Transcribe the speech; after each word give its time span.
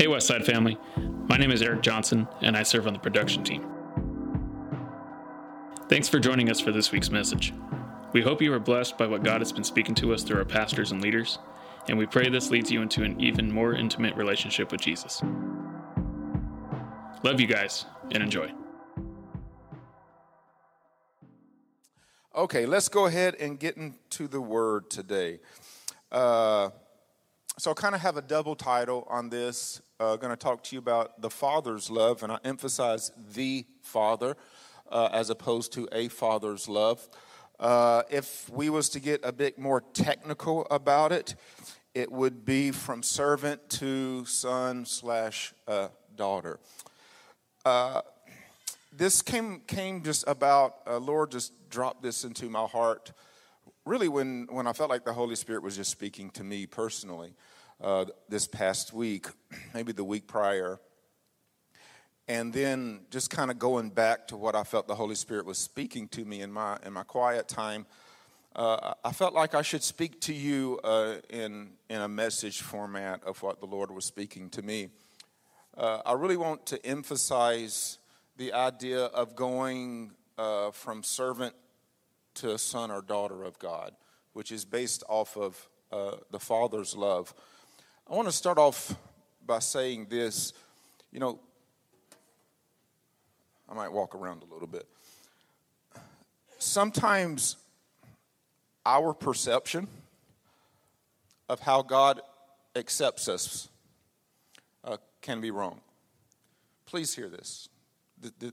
Hey, 0.00 0.06
Westside 0.06 0.46
family. 0.46 0.78
My 1.28 1.36
name 1.36 1.50
is 1.50 1.60
Eric 1.60 1.82
Johnson, 1.82 2.26
and 2.40 2.56
I 2.56 2.62
serve 2.62 2.86
on 2.86 2.94
the 2.94 2.98
production 2.98 3.44
team. 3.44 3.70
Thanks 5.90 6.08
for 6.08 6.18
joining 6.18 6.48
us 6.48 6.58
for 6.58 6.72
this 6.72 6.90
week's 6.90 7.10
message. 7.10 7.52
We 8.14 8.22
hope 8.22 8.40
you 8.40 8.50
are 8.54 8.58
blessed 8.58 8.96
by 8.96 9.06
what 9.06 9.22
God 9.22 9.42
has 9.42 9.52
been 9.52 9.62
speaking 9.62 9.94
to 9.96 10.14
us 10.14 10.22
through 10.22 10.38
our 10.38 10.46
pastors 10.46 10.90
and 10.90 11.02
leaders, 11.02 11.38
and 11.86 11.98
we 11.98 12.06
pray 12.06 12.30
this 12.30 12.50
leads 12.50 12.70
you 12.70 12.80
into 12.80 13.02
an 13.02 13.20
even 13.20 13.52
more 13.52 13.74
intimate 13.74 14.16
relationship 14.16 14.72
with 14.72 14.80
Jesus. 14.80 15.20
Love 17.22 17.38
you 17.38 17.46
guys, 17.46 17.84
and 18.12 18.22
enjoy. 18.22 18.50
Okay, 22.34 22.64
let's 22.64 22.88
go 22.88 23.04
ahead 23.04 23.34
and 23.34 23.60
get 23.60 23.76
into 23.76 24.28
the 24.28 24.40
word 24.40 24.88
today. 24.88 25.40
Uh, 26.10 26.70
so, 27.60 27.72
I 27.72 27.74
kind 27.74 27.94
of 27.94 28.00
have 28.00 28.16
a 28.16 28.22
double 28.22 28.56
title 28.56 29.06
on 29.10 29.28
this. 29.28 29.82
Uh, 30.00 30.16
going 30.16 30.30
to 30.30 30.36
talk 30.36 30.64
to 30.64 30.74
you 30.74 30.78
about 30.78 31.20
the 31.20 31.28
Father's 31.28 31.90
love, 31.90 32.22
and 32.22 32.32
I 32.32 32.38
emphasize 32.42 33.12
the 33.34 33.66
Father 33.82 34.34
uh, 34.90 35.10
as 35.12 35.28
opposed 35.28 35.74
to 35.74 35.86
a 35.92 36.08
Father's 36.08 36.70
love. 36.70 37.06
Uh, 37.58 38.04
if 38.08 38.48
we 38.48 38.70
was 38.70 38.88
to 38.88 38.98
get 38.98 39.20
a 39.24 39.30
bit 39.30 39.58
more 39.58 39.82
technical 39.92 40.66
about 40.70 41.12
it, 41.12 41.34
it 41.92 42.10
would 42.10 42.46
be 42.46 42.70
from 42.70 43.02
servant 43.02 43.68
to 43.68 44.24
son 44.24 44.86
slash 44.86 45.52
uh, 45.68 45.88
daughter. 46.16 46.58
Uh, 47.66 48.00
this 48.90 49.20
came 49.20 49.60
came 49.66 50.02
just 50.02 50.24
about. 50.26 50.76
Uh, 50.86 50.96
Lord 50.96 51.30
just 51.30 51.52
dropped 51.68 52.00
this 52.00 52.24
into 52.24 52.48
my 52.48 52.64
heart 52.64 53.12
really 53.84 54.08
when, 54.08 54.46
when 54.50 54.66
I 54.66 54.72
felt 54.72 54.90
like 54.90 55.04
the 55.04 55.12
Holy 55.12 55.34
Spirit 55.34 55.62
was 55.62 55.76
just 55.76 55.90
speaking 55.90 56.30
to 56.30 56.44
me 56.44 56.66
personally 56.66 57.34
uh, 57.82 58.04
this 58.28 58.46
past 58.46 58.92
week, 58.92 59.26
maybe 59.74 59.92
the 59.92 60.04
week 60.04 60.26
prior. 60.26 60.80
And 62.28 62.52
then 62.52 63.00
just 63.10 63.30
kind 63.30 63.50
of 63.50 63.58
going 63.58 63.90
back 63.90 64.28
to 64.28 64.36
what 64.36 64.54
I 64.54 64.62
felt 64.62 64.86
the 64.86 64.94
Holy 64.94 65.14
Spirit 65.14 65.46
was 65.46 65.58
speaking 65.58 66.06
to 66.08 66.24
me 66.24 66.42
in 66.42 66.52
my, 66.52 66.78
in 66.84 66.92
my 66.92 67.02
quiet 67.02 67.48
time, 67.48 67.86
uh, 68.54 68.94
I 69.04 69.12
felt 69.12 69.32
like 69.32 69.54
I 69.54 69.62
should 69.62 69.82
speak 69.82 70.20
to 70.22 70.34
you 70.34 70.80
uh, 70.82 71.16
in, 71.28 71.70
in 71.88 72.00
a 72.00 72.08
message 72.08 72.62
format 72.62 73.22
of 73.24 73.42
what 73.42 73.60
the 73.60 73.66
Lord 73.66 73.90
was 73.90 74.04
speaking 74.04 74.50
to 74.50 74.62
me. 74.62 74.88
Uh, 75.76 76.02
I 76.04 76.12
really 76.14 76.36
want 76.36 76.66
to 76.66 76.84
emphasize 76.84 77.98
the 78.36 78.52
idea 78.52 79.04
of 79.04 79.36
going 79.36 80.12
uh, 80.36 80.72
from 80.72 81.02
servant 81.02 81.54
to 82.34 82.58
son 82.58 82.90
or 82.90 83.02
daughter 83.02 83.44
of 83.44 83.58
God, 83.58 83.92
which 84.32 84.50
is 84.50 84.64
based 84.64 85.04
off 85.08 85.36
of 85.36 85.68
uh, 85.92 86.16
the 86.30 86.40
Father's 86.40 86.96
love. 86.96 87.34
I 88.10 88.14
want 88.14 88.26
to 88.26 88.32
start 88.32 88.58
off 88.58 88.96
by 89.46 89.60
saying 89.60 90.08
this. 90.10 90.52
You 91.12 91.20
know, 91.20 91.38
I 93.68 93.74
might 93.74 93.92
walk 93.92 94.16
around 94.16 94.42
a 94.42 94.52
little 94.52 94.66
bit. 94.66 94.84
Sometimes 96.58 97.54
our 98.84 99.14
perception 99.14 99.86
of 101.48 101.60
how 101.60 101.82
God 101.82 102.20
accepts 102.74 103.28
us 103.28 103.68
uh, 104.82 104.96
can 105.20 105.40
be 105.40 105.52
wrong. 105.52 105.80
Please 106.86 107.14
hear 107.14 107.28
this. 107.28 107.68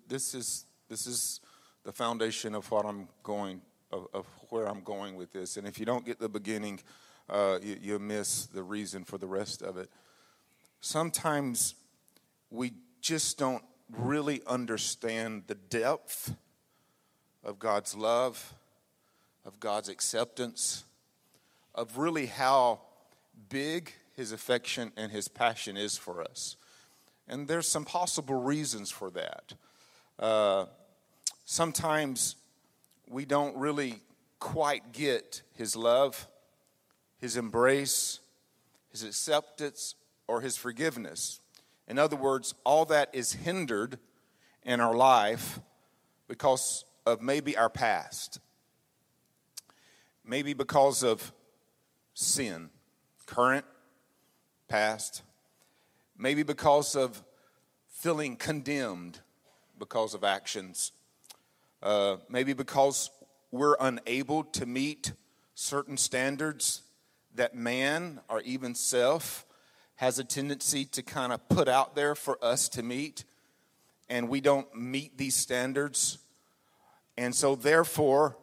This 0.08 0.36
is, 0.36 0.66
this 0.88 1.08
is 1.08 1.42
the 1.84 1.92
foundation 1.92 2.54
of 2.54 2.70
what 2.70 2.86
I'm 2.86 3.08
going 3.24 3.62
of, 3.92 4.08
of 4.14 4.28
where 4.50 4.68
I'm 4.68 4.82
going 4.82 5.16
with 5.16 5.34
this. 5.34 5.58
And 5.58 5.68
if 5.68 5.80
you 5.80 5.86
don't 5.86 6.06
get 6.06 6.20
the 6.20 6.30
beginning, 6.30 6.80
uh, 7.30 7.59
you, 7.61 7.78
you 7.81 8.00
miss 8.00 8.45
the 8.45 8.64
reason 8.64 9.03
for 9.03 9.17
the 9.17 9.28
rest 9.28 9.61
of 9.61 9.78
it. 9.78 9.89
Sometimes 10.81 11.75
we 12.50 12.73
just 13.02 13.38
don't 13.38 13.64
really 13.89 14.42
understand 14.47 15.44
the 15.48 15.55
depth 15.55 16.36
of 17.44 17.59
God's 17.59 17.95
love, 17.95 18.53
of 19.45 19.60
God's 19.60 19.89
acceptance, 19.89 20.83
of 21.73 21.98
really 21.98 22.26
how 22.26 22.82
big 23.49 23.93
His 24.16 24.32
affection 24.32 24.92
and 24.98 25.11
His 25.11 25.27
passion 25.27 25.77
is 25.77 25.98
for 25.98 26.21
us. 26.21 26.58
And 27.27 27.48
there's 27.48 27.67
some 27.67 27.86
possible 27.86 28.36
reasons 28.36 28.89
for 28.89 29.10
that. 29.11 29.54
Uh, 30.17 30.66
sometimes 31.45 32.36
we 33.10 33.26
don't 33.26 33.55
really 33.58 34.02
quite 34.39 34.92
get 34.92 35.42
his 35.54 35.76
love, 35.76 36.27
his 37.20 37.38
embrace, 37.38 38.20
his 38.92 39.04
acceptance, 39.04 39.95
or 40.28 40.42
his 40.42 40.58
forgiveness. 40.58 41.39
In 41.88 41.98
other 41.98 42.16
words, 42.16 42.54
all 42.64 42.86
that 42.86 43.10
is 43.14 43.33
hindered 43.33 43.98
in 44.64 44.82
our 44.82 44.95
life 44.95 45.60
because 46.28 46.83
of 47.05 47.22
maybe 47.22 47.55
our 47.55 47.70
past, 47.70 48.39
maybe 50.26 50.54
because 50.54 51.04
of 51.04 51.32
sin, 52.14 52.70
current, 53.26 53.66
past, 54.67 55.23
maybe 56.17 56.44
because 56.44 56.95
of 56.95 57.23
feeling 57.88 58.36
condemned 58.36 59.22
because 59.80 60.14
of 60.14 60.23
actions. 60.23 60.92
Uh, 61.82 62.17
maybe 62.28 62.54
because 62.54 63.11
we're 63.52 63.78
unable 63.80 64.44
to 64.44 64.66
meet 64.66 65.14
certain 65.54 65.95
standards 65.95 66.82
that 67.37 67.55
man 67.55 68.20
or 68.30 68.42
even 68.42 68.75
self 68.75 69.45
has 69.95 70.20
a 70.20 70.23
tendency 70.23 70.86
to 70.86 71.02
kind 71.02 71.33
of 71.33 71.48
put 71.49 71.67
out 71.67 71.95
there 71.95 72.14
for 72.14 72.37
us 72.43 72.70
to 72.70 72.83
meet, 72.83 73.23
and 74.09 74.30
we 74.30 74.42
don't 74.42 74.73
meet 74.75 75.17
these 75.17 75.36
standards. 75.36 76.20
And 77.17 77.33
so, 77.33 77.55
therefore, 77.55 78.37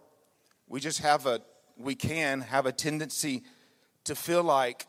we 0.67 0.81
just 0.81 1.01
have 1.01 1.27
a, 1.27 1.41
we 1.77 1.95
can 1.95 2.41
have 2.41 2.67
a 2.67 2.73
tendency 2.73 3.45
to 4.05 4.15
feel 4.15 4.43
like 4.43 4.87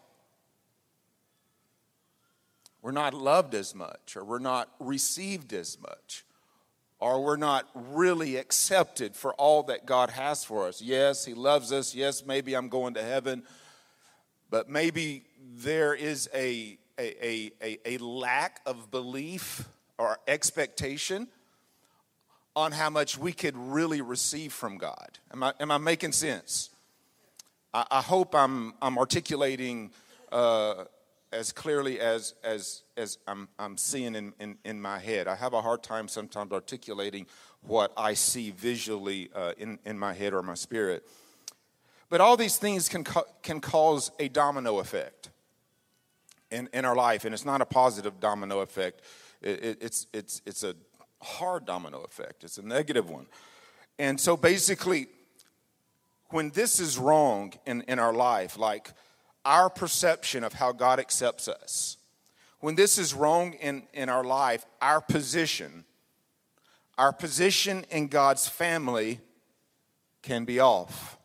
we're 2.81 2.91
not 2.91 3.13
loved 3.13 3.55
as 3.55 3.73
much 3.73 4.16
or 4.16 4.23
we're 4.23 4.39
not 4.39 4.69
received 4.79 5.53
as 5.53 5.79
much 5.79 6.23
or 6.99 7.23
we're 7.23 7.35
not 7.35 7.67
really 7.73 8.37
accepted 8.37 9.16
for 9.16 9.33
all 9.35 9.63
that 9.63 9.85
God 9.85 10.09
has 10.11 10.43
for 10.43 10.67
us. 10.67 10.81
Yes, 10.81 11.25
He 11.25 11.33
loves 11.33 11.72
us. 11.72 11.93
Yes, 11.93 12.25
maybe 12.25 12.55
I'm 12.55 12.69
going 12.69 12.93
to 12.93 13.03
heaven, 13.03 13.43
but 14.55 14.69
maybe 14.69 15.25
there 15.57 15.93
is 15.93 16.29
a, 16.33 16.77
a, 16.97 17.51
a, 17.61 17.77
a, 17.85 17.97
lack 17.97 18.61
of 18.66 18.89
belief 18.89 19.67
or 19.97 20.17
expectation 20.29 21.27
on 22.55 22.71
how 22.71 22.89
much 22.89 23.17
we 23.17 23.33
could 23.33 23.57
really 23.57 23.99
receive 23.99 24.53
from 24.53 24.77
God. 24.77 25.19
Am 25.33 25.43
I, 25.43 25.51
am 25.59 25.71
I 25.71 25.77
making 25.77 26.13
sense? 26.13 26.69
I, 27.73 27.85
I 27.91 28.01
hope 28.01 28.33
I'm, 28.33 28.75
I'm 28.81 28.97
articulating 28.97 29.91
uh, 30.31 30.85
as 31.33 31.51
clearly 31.51 31.99
as 31.99 32.33
as 32.41 32.83
as 32.95 33.17
I'm 33.27 33.49
I'm 33.59 33.75
seeing 33.75 34.16
in, 34.16 34.31
in, 34.39 34.57
in 34.63 34.81
my 34.81 34.99
head. 34.99 35.27
I 35.27 35.35
have 35.35 35.51
a 35.51 35.61
hard 35.61 35.83
time 35.83 36.07
sometimes 36.07 36.53
articulating 36.53 37.25
what 37.61 37.91
I 37.97 38.13
see 38.13 38.51
visually 38.51 39.29
uh, 39.35 39.51
in 39.57 39.79
in 39.83 39.99
my 39.99 40.13
head 40.13 40.33
or 40.33 40.41
my 40.41 40.53
spirit. 40.53 41.05
But 42.09 42.21
all 42.21 42.38
these 42.38 42.57
things 42.57 42.89
can 42.89 43.03
can 43.41 43.59
cause 43.59 44.11
a 44.19 44.27
domino 44.27 44.79
effect 44.79 45.29
in 46.51 46.69
in 46.73 46.85
our 46.85 46.95
life, 46.95 47.25
and 47.25 47.33
it's 47.33 47.45
not 47.45 47.61
a 47.61 47.66
positive 47.66 48.19
domino 48.19 48.59
effect. 48.59 49.01
It, 49.41 49.63
it, 49.63 49.77
it's 49.81 50.07
it's 50.13 50.41
it's 50.45 50.63
a 50.63 50.75
hard 51.21 51.66
domino 51.66 52.01
effect. 52.01 52.43
It's 52.43 52.57
a 52.57 52.66
negative 52.66 53.09
one, 53.09 53.27
and 53.97 54.19
so 54.19 54.38
basically, 54.38 55.07
when 56.29 56.51
this 56.51 56.79
is 56.79 56.97
wrong 56.97 57.53
in 57.66 57.81
in 57.88 57.99
our 57.99 58.13
life, 58.13 58.57
like 58.57 58.93
our 59.45 59.69
perception 59.69 60.43
of 60.43 60.53
how 60.53 60.72
God 60.72 60.99
accepts 60.99 61.47
us. 61.47 61.97
When 62.59 62.75
this 62.75 62.97
is 62.97 63.13
wrong 63.13 63.53
in, 63.53 63.83
in 63.93 64.09
our 64.09 64.23
life, 64.23 64.66
our 64.81 64.99
position, 64.99 65.85
our 66.97 67.13
position 67.13 67.85
in 67.91 68.08
God's 68.08 68.47
family 68.47 69.19
can 70.23 70.46
be 70.46 70.59
off. 70.59 71.17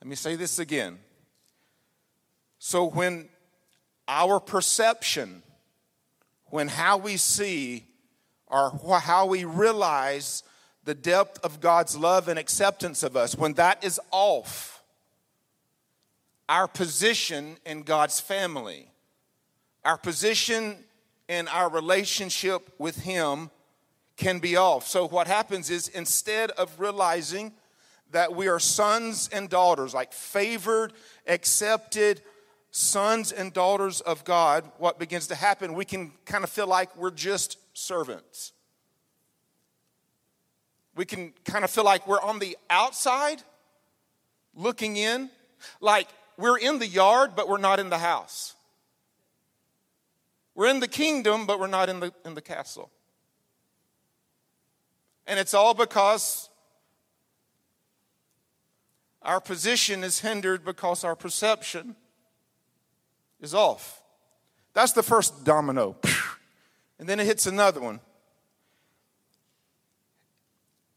Let 0.00 0.08
me 0.08 0.16
say 0.16 0.36
this 0.36 0.58
again. 0.58 0.98
So 2.58 2.84
when 2.84 3.28
our 4.08 4.40
perception, 4.40 5.42
when 6.46 6.68
how 6.68 6.96
we 6.96 7.16
see 7.16 7.84
or 8.46 8.72
how 9.00 9.26
we 9.26 9.44
realize 9.44 10.42
the 10.84 10.94
depth 10.94 11.44
of 11.44 11.60
God's 11.60 11.96
love 11.96 12.28
and 12.28 12.38
acceptance 12.38 13.02
of 13.02 13.16
us, 13.16 13.36
when 13.36 13.54
that 13.54 13.84
is 13.84 14.00
off, 14.10 14.82
our 16.48 16.66
position 16.66 17.58
in 17.64 17.82
God's 17.82 18.20
family, 18.20 18.88
our 19.84 19.98
position 19.98 20.76
in 21.28 21.46
our 21.48 21.68
relationship 21.68 22.74
with 22.78 23.02
Him 23.02 23.50
can 24.16 24.38
be 24.38 24.56
off. 24.56 24.88
So, 24.88 25.06
what 25.06 25.26
happens 25.26 25.70
is 25.70 25.88
instead 25.88 26.50
of 26.52 26.80
realizing 26.80 27.52
that 28.12 28.34
we 28.34 28.48
are 28.48 28.58
sons 28.58 29.28
and 29.32 29.48
daughters, 29.48 29.94
like 29.94 30.12
favored, 30.12 30.92
accepted, 31.26 32.22
sons 32.70 33.32
and 33.32 33.52
daughters 33.52 34.00
of 34.00 34.24
God, 34.24 34.64
what 34.78 34.98
begins 34.98 35.28
to 35.28 35.34
happen, 35.34 35.74
we 35.74 35.84
can 35.84 36.12
kind 36.24 36.44
of 36.44 36.50
feel 36.50 36.66
like 36.66 36.94
we're 36.96 37.10
just 37.10 37.58
servants. 37.72 38.52
We 40.94 41.04
can 41.04 41.32
kind 41.44 41.64
of 41.64 41.70
feel 41.70 41.84
like 41.84 42.06
we're 42.06 42.20
on 42.20 42.38
the 42.38 42.56
outside 42.68 43.42
looking 44.54 44.96
in, 44.96 45.30
like 45.80 46.08
we're 46.36 46.58
in 46.58 46.78
the 46.78 46.86
yard, 46.86 47.32
but 47.34 47.48
we're 47.48 47.58
not 47.58 47.80
in 47.80 47.90
the 47.90 47.98
house. 47.98 48.54
We're 50.54 50.68
in 50.68 50.80
the 50.80 50.88
kingdom, 50.88 51.46
but 51.46 51.58
we're 51.58 51.68
not 51.68 51.88
in 51.88 52.00
the, 52.00 52.12
in 52.24 52.34
the 52.34 52.42
castle. 52.42 52.90
And 55.26 55.38
it's 55.38 55.54
all 55.54 55.74
because 55.74 56.49
our 59.22 59.40
position 59.40 60.02
is 60.02 60.20
hindered 60.20 60.64
because 60.64 61.04
our 61.04 61.16
perception 61.16 61.96
is 63.40 63.54
off. 63.54 64.02
That's 64.72 64.92
the 64.92 65.02
first 65.02 65.44
domino. 65.44 65.96
And 66.98 67.08
then 67.08 67.18
it 67.18 67.24
hits 67.24 67.46
another 67.46 67.80
one. 67.80 67.98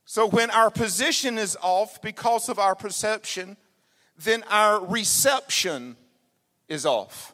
So 0.04 0.28
when 0.28 0.52
our 0.52 0.70
position 0.70 1.38
is 1.38 1.58
off 1.62 2.02
because 2.02 2.50
of 2.50 2.60
our 2.60 2.76
perception, 2.76 3.56
then 4.18 4.44
our 4.50 4.86
reception 4.86 5.96
is 6.68 6.86
off. 6.86 7.34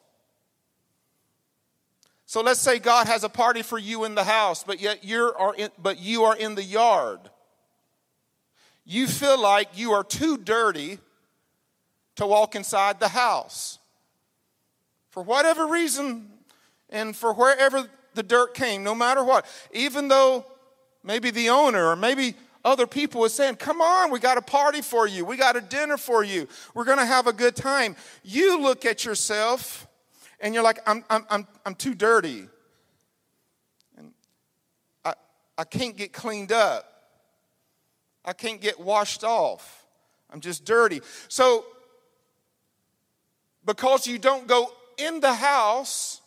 So 2.28 2.42
let's 2.42 2.60
say 2.60 2.78
God 2.78 3.08
has 3.08 3.24
a 3.24 3.30
party 3.30 3.64
for 3.64 3.80
you 3.80 4.04
in 4.04 4.14
the 4.14 4.24
house, 4.24 4.64
but 4.64 4.80
yet 4.80 5.04
you're 5.04 5.34
in, 5.58 5.72
but 5.80 6.00
you 6.00 6.26
are 6.26 6.36
in 6.36 6.54
the 6.54 6.64
yard. 6.64 7.20
You 8.92 9.06
feel 9.06 9.40
like 9.40 9.78
you 9.78 9.92
are 9.92 10.04
too 10.04 10.36
dirty 10.36 10.98
to 12.16 12.26
walk 12.26 12.56
inside 12.56 13.00
the 13.00 13.10
house. 13.10 13.78
For 15.12 15.22
whatever 15.22 15.68
reason 15.68 16.28
and 16.90 17.16
for 17.16 17.32
wherever 17.32 17.88
the 18.16 18.24
dirt 18.24 18.56
came, 18.56 18.84
no 18.84 18.96
matter 18.96 19.24
what, 19.24 19.46
even 19.74 20.08
though 20.08 20.44
maybe 21.04 21.30
the 21.30 21.50
owner 21.50 21.86
or 21.86 21.96
maybe 21.96 22.34
other 22.66 22.88
people 22.88 23.24
is 23.26 23.34
saying, 23.36 23.58
Come 23.58 23.80
on, 23.80 24.10
we 24.10 24.18
got 24.18 24.40
a 24.40 24.42
party 24.42 24.82
for 24.82 25.08
you. 25.08 25.24
We 25.24 25.38
got 25.38 25.56
a 25.56 25.62
dinner 25.62 25.96
for 25.96 26.24
you. 26.24 26.48
We're 26.74 26.86
going 26.86 26.98
to 26.98 27.06
have 27.06 27.28
a 27.28 27.34
good 27.34 27.56
time. 27.56 27.96
You 28.24 28.60
look 28.60 28.88
at 28.88 29.06
yourself 29.06 29.88
and 30.40 30.56
you're 30.56 30.64
like, 30.64 30.80
I'm, 30.88 31.04
I'm, 31.12 31.28
I'm, 31.30 31.48
I'm 31.64 31.76
too 31.76 31.94
dirty. 31.94 32.48
And 34.00 34.14
I, 35.06 35.14
I 35.60 35.64
can't 35.64 35.96
get 35.96 36.12
cleaned 36.12 36.52
up. 36.52 36.89
I 38.30 38.34
can't 38.34 38.62
get 38.62 38.80
washed 38.80 39.24
off. 39.24 39.88
I'm 40.30 40.40
just 40.40 40.64
dirty. 40.64 41.02
So, 41.30 41.66
because 43.66 44.06
you 44.06 44.20
don't 44.20 44.46
go 44.46 44.72
in 45.00 45.20
the 45.20 45.34
house, 45.34 46.22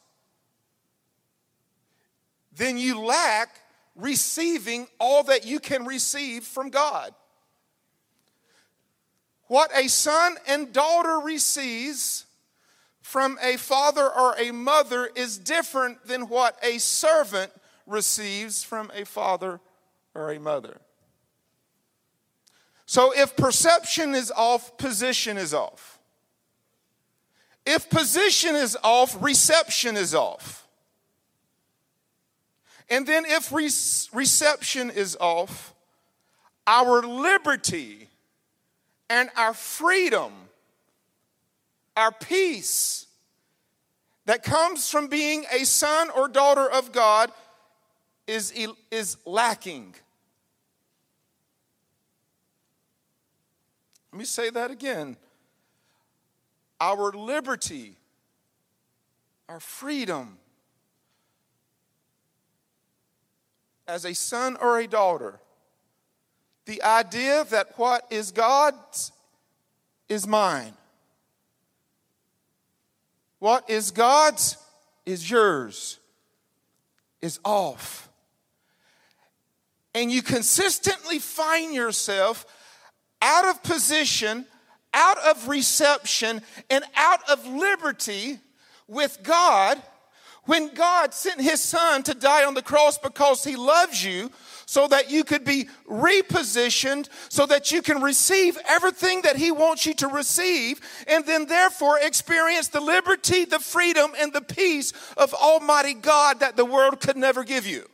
then 2.57 2.77
you 2.77 2.99
lack 2.99 3.55
receiving 3.95 4.89
all 4.99 5.23
that 5.23 5.47
you 5.47 5.61
can 5.61 5.87
receive 5.87 6.43
from 6.43 6.71
God. 6.71 7.15
What 9.47 9.71
a 9.73 9.87
son 9.87 10.39
and 10.49 10.73
daughter 10.73 11.21
receives 11.21 12.27
from 13.01 13.39
a 13.41 13.57
father 13.59 14.11
or 14.11 14.35
a 14.41 14.51
mother 14.51 15.09
is 15.15 15.39
different 15.39 16.05
than 16.05 16.23
what 16.23 16.57
a 16.65 16.79
servant 16.79 17.53
receives 17.87 18.65
from 18.65 18.91
a 18.93 19.05
father 19.05 19.61
or 20.17 20.33
a 20.33 20.41
mother. 20.41 20.81
So 22.93 23.11
if 23.17 23.37
perception 23.37 24.15
is 24.15 24.31
off, 24.31 24.77
position 24.77 25.39
is 25.39 25.55
off. 25.55 25.99
If 27.65 27.89
position 27.89 28.55
is 28.55 28.77
off, 28.85 29.17
reception 29.23 29.97
is 29.97 30.15
off. 30.15 30.69
And 32.91 33.07
then 33.07 33.25
if 33.25 33.51
re- 33.51 33.71
reception 34.13 34.91
is 34.91 35.17
off, 35.19 35.73
our 36.67 37.01
liberty 37.01 38.09
and 39.09 39.31
our 39.39 39.55
freedom, 39.55 40.31
our 41.97 42.13
peace 42.13 43.07
that 44.27 44.43
comes 44.43 44.91
from 44.91 45.07
being 45.07 45.47
a 45.51 45.65
son 45.65 46.11
or 46.11 46.29
daughter 46.29 46.71
of 46.71 46.93
God 46.93 47.33
is, 48.27 48.53
is 48.91 49.17
lacking. 49.25 49.95
Let 54.13 54.19
me 54.19 54.25
say 54.25 54.51
that 54.51 54.71
again. 54.71 55.17
Our 56.81 57.13
liberty, 57.13 57.97
our 59.49 59.61
freedom, 59.61 60.37
as 63.89 64.05
a 64.05 64.15
son 64.15 64.57
or 64.61 64.79
a 64.79 64.87
daughter, 64.87 65.41
the 66.67 66.83
idea 66.83 67.45
that 67.51 67.79
what 67.79 68.07
is 68.11 68.31
God's 68.31 69.13
is 70.09 70.27
mine. 70.27 70.75
What 73.39 73.69
is 73.69 73.91
God's 73.91 74.57
is 75.05 75.29
yours, 75.29 75.99
is 77.21 77.41
off. 77.45 78.09
And 79.95 80.13
you 80.13 80.23
consistently 80.23 81.19
find 81.19 81.75
yourself 81.75 82.47
out 83.23 83.47
of 83.47 83.63
position, 83.63 84.45
out 84.93 85.19
of 85.19 85.49
reception, 85.49 86.43
and 86.69 86.85
out 86.97 87.21
of 87.31 87.47
liberty 87.47 88.39
with 88.89 89.21
God 89.23 89.81
when 90.45 90.75
God 90.75 91.15
sent 91.15 91.41
his 91.41 91.61
son 91.61 92.03
to 92.03 92.15
die 92.15 92.45
on 92.45 92.55
the 92.55 92.63
cross 92.63 92.99
because 92.99 93.45
he 93.45 93.55
loves 93.55 94.05
you, 94.05 94.31
so 94.67 94.89
that 94.89 95.11
you 95.11 95.23
could 95.23 95.45
be 95.45 95.69
repositioned, 95.89 97.09
so 97.29 97.47
that 97.47 97.71
you 97.71 97.83
can 97.83 98.01
receive 98.01 98.59
everything 98.67 99.23
that 99.23 99.37
he 99.37 99.53
wants 99.53 99.87
you 99.87 99.95
to 99.95 100.09
receive, 100.09 100.81
and 101.07 101.27
then 101.27 101.47
therefore 101.47 101.99
experience 102.01 102.69
the 102.69 102.81
liberty, 102.81 103.45
the 103.45 103.59
freedom, 103.59 104.13
and 104.19 104.33
the 104.33 104.41
peace 104.41 104.93
of 105.17 105.35
Almighty 105.35 105.95
God 105.95 106.41
that 106.41 106.57
the 106.57 106.65
world 106.65 107.01
could 107.01 107.17
never 107.17 107.45
give 107.45 107.67
you. 107.67 107.87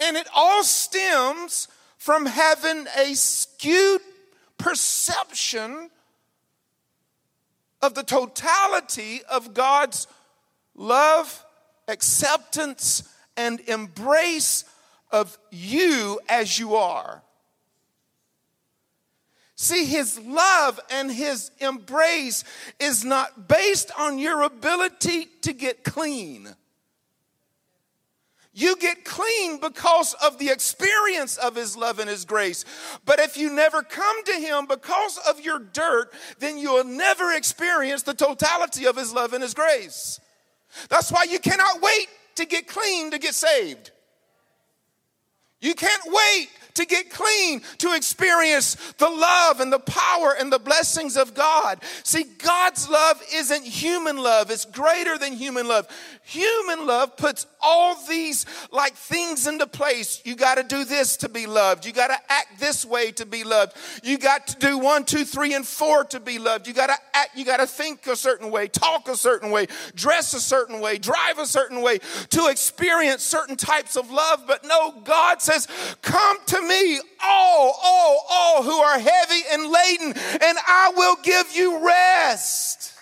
And 0.00 0.16
it 0.16 0.26
all 0.34 0.64
stems 0.64 1.68
from 2.02 2.26
having 2.26 2.84
a 2.98 3.14
skewed 3.14 4.00
perception 4.58 5.88
of 7.80 7.94
the 7.94 8.02
totality 8.02 9.20
of 9.30 9.54
God's 9.54 10.08
love, 10.74 11.46
acceptance, 11.86 13.08
and 13.36 13.60
embrace 13.68 14.64
of 15.12 15.38
you 15.52 16.18
as 16.28 16.58
you 16.58 16.74
are. 16.74 17.22
See, 19.54 19.84
his 19.84 20.18
love 20.18 20.80
and 20.90 21.08
his 21.08 21.52
embrace 21.60 22.42
is 22.80 23.04
not 23.04 23.46
based 23.46 23.92
on 23.96 24.18
your 24.18 24.42
ability 24.42 25.28
to 25.42 25.52
get 25.52 25.84
clean. 25.84 26.56
You 28.54 28.76
get 28.76 29.04
clean 29.04 29.60
because 29.60 30.14
of 30.14 30.38
the 30.38 30.50
experience 30.50 31.38
of 31.38 31.56
His 31.56 31.74
love 31.76 31.98
and 31.98 32.08
His 32.08 32.26
grace. 32.26 32.66
But 33.06 33.18
if 33.18 33.36
you 33.36 33.50
never 33.50 33.82
come 33.82 34.24
to 34.24 34.32
Him 34.32 34.66
because 34.66 35.18
of 35.26 35.40
your 35.40 35.58
dirt, 35.58 36.12
then 36.38 36.58
you'll 36.58 36.84
never 36.84 37.32
experience 37.32 38.02
the 38.02 38.12
totality 38.12 38.86
of 38.86 38.96
His 38.96 39.12
love 39.12 39.32
and 39.32 39.42
His 39.42 39.54
grace. 39.54 40.20
That's 40.90 41.10
why 41.10 41.24
you 41.24 41.38
cannot 41.38 41.80
wait 41.80 42.08
to 42.34 42.44
get 42.44 42.66
clean 42.66 43.10
to 43.12 43.18
get 43.18 43.34
saved. 43.34 43.90
You 45.60 45.74
can't 45.74 46.02
wait 46.06 46.48
to 46.74 46.84
get 46.84 47.10
clean, 47.10 47.62
to 47.78 47.94
experience 47.94 48.76
the 48.98 49.08
love 49.08 49.60
and 49.60 49.72
the 49.72 49.78
power 49.78 50.34
and 50.38 50.52
the 50.52 50.58
blessings 50.58 51.16
of 51.16 51.34
God. 51.34 51.82
See, 52.04 52.24
God's 52.24 52.88
love 52.88 53.22
isn't 53.34 53.64
human 53.64 54.16
love, 54.16 54.50
it's 54.50 54.64
greater 54.64 55.18
than 55.18 55.32
human 55.34 55.68
love. 55.68 55.86
Human 56.24 56.86
love 56.86 57.16
puts 57.16 57.46
all 57.60 57.96
these 58.08 58.46
like 58.70 58.94
things 58.94 59.46
into 59.48 59.66
place. 59.66 60.22
You 60.24 60.36
got 60.36 60.54
to 60.54 60.62
do 60.62 60.84
this 60.84 61.16
to 61.18 61.28
be 61.28 61.46
loved. 61.46 61.84
You 61.84 61.92
got 61.92 62.08
to 62.08 62.18
act 62.28 62.60
this 62.60 62.84
way 62.84 63.10
to 63.12 63.26
be 63.26 63.42
loved. 63.42 63.76
You 64.04 64.18
got 64.18 64.46
to 64.46 64.56
do 64.58 64.78
one, 64.78 65.04
two, 65.04 65.24
three, 65.24 65.52
and 65.54 65.66
four 65.66 66.04
to 66.04 66.20
be 66.20 66.38
loved. 66.38 66.68
You 66.68 66.74
got 66.74 66.86
to 66.86 66.96
act, 67.12 67.36
you 67.36 67.44
got 67.44 67.56
to 67.58 67.66
think 67.66 68.06
a 68.06 68.14
certain 68.14 68.52
way, 68.52 68.68
talk 68.68 69.08
a 69.08 69.16
certain 69.16 69.50
way, 69.50 69.66
dress 69.96 70.32
a 70.32 70.40
certain 70.40 70.80
way, 70.80 70.96
drive 70.98 71.38
a 71.38 71.46
certain 71.46 71.82
way 71.82 71.98
to 72.30 72.46
experience 72.46 73.24
certain 73.24 73.56
types 73.56 73.96
of 73.96 74.10
love. 74.10 74.44
But 74.46 74.64
no, 74.64 75.00
God 75.04 75.42
says, 75.42 75.66
Come 76.02 76.38
to 76.46 76.61
me, 76.62 77.00
all, 77.22 77.78
all, 77.82 78.26
all 78.30 78.62
who 78.62 78.78
are 78.78 78.98
heavy 78.98 79.42
and 79.50 79.70
laden, 79.70 80.14
and 80.42 80.58
I 80.66 80.92
will 80.96 81.16
give 81.22 81.54
you 81.54 81.84
rest. 81.86 82.92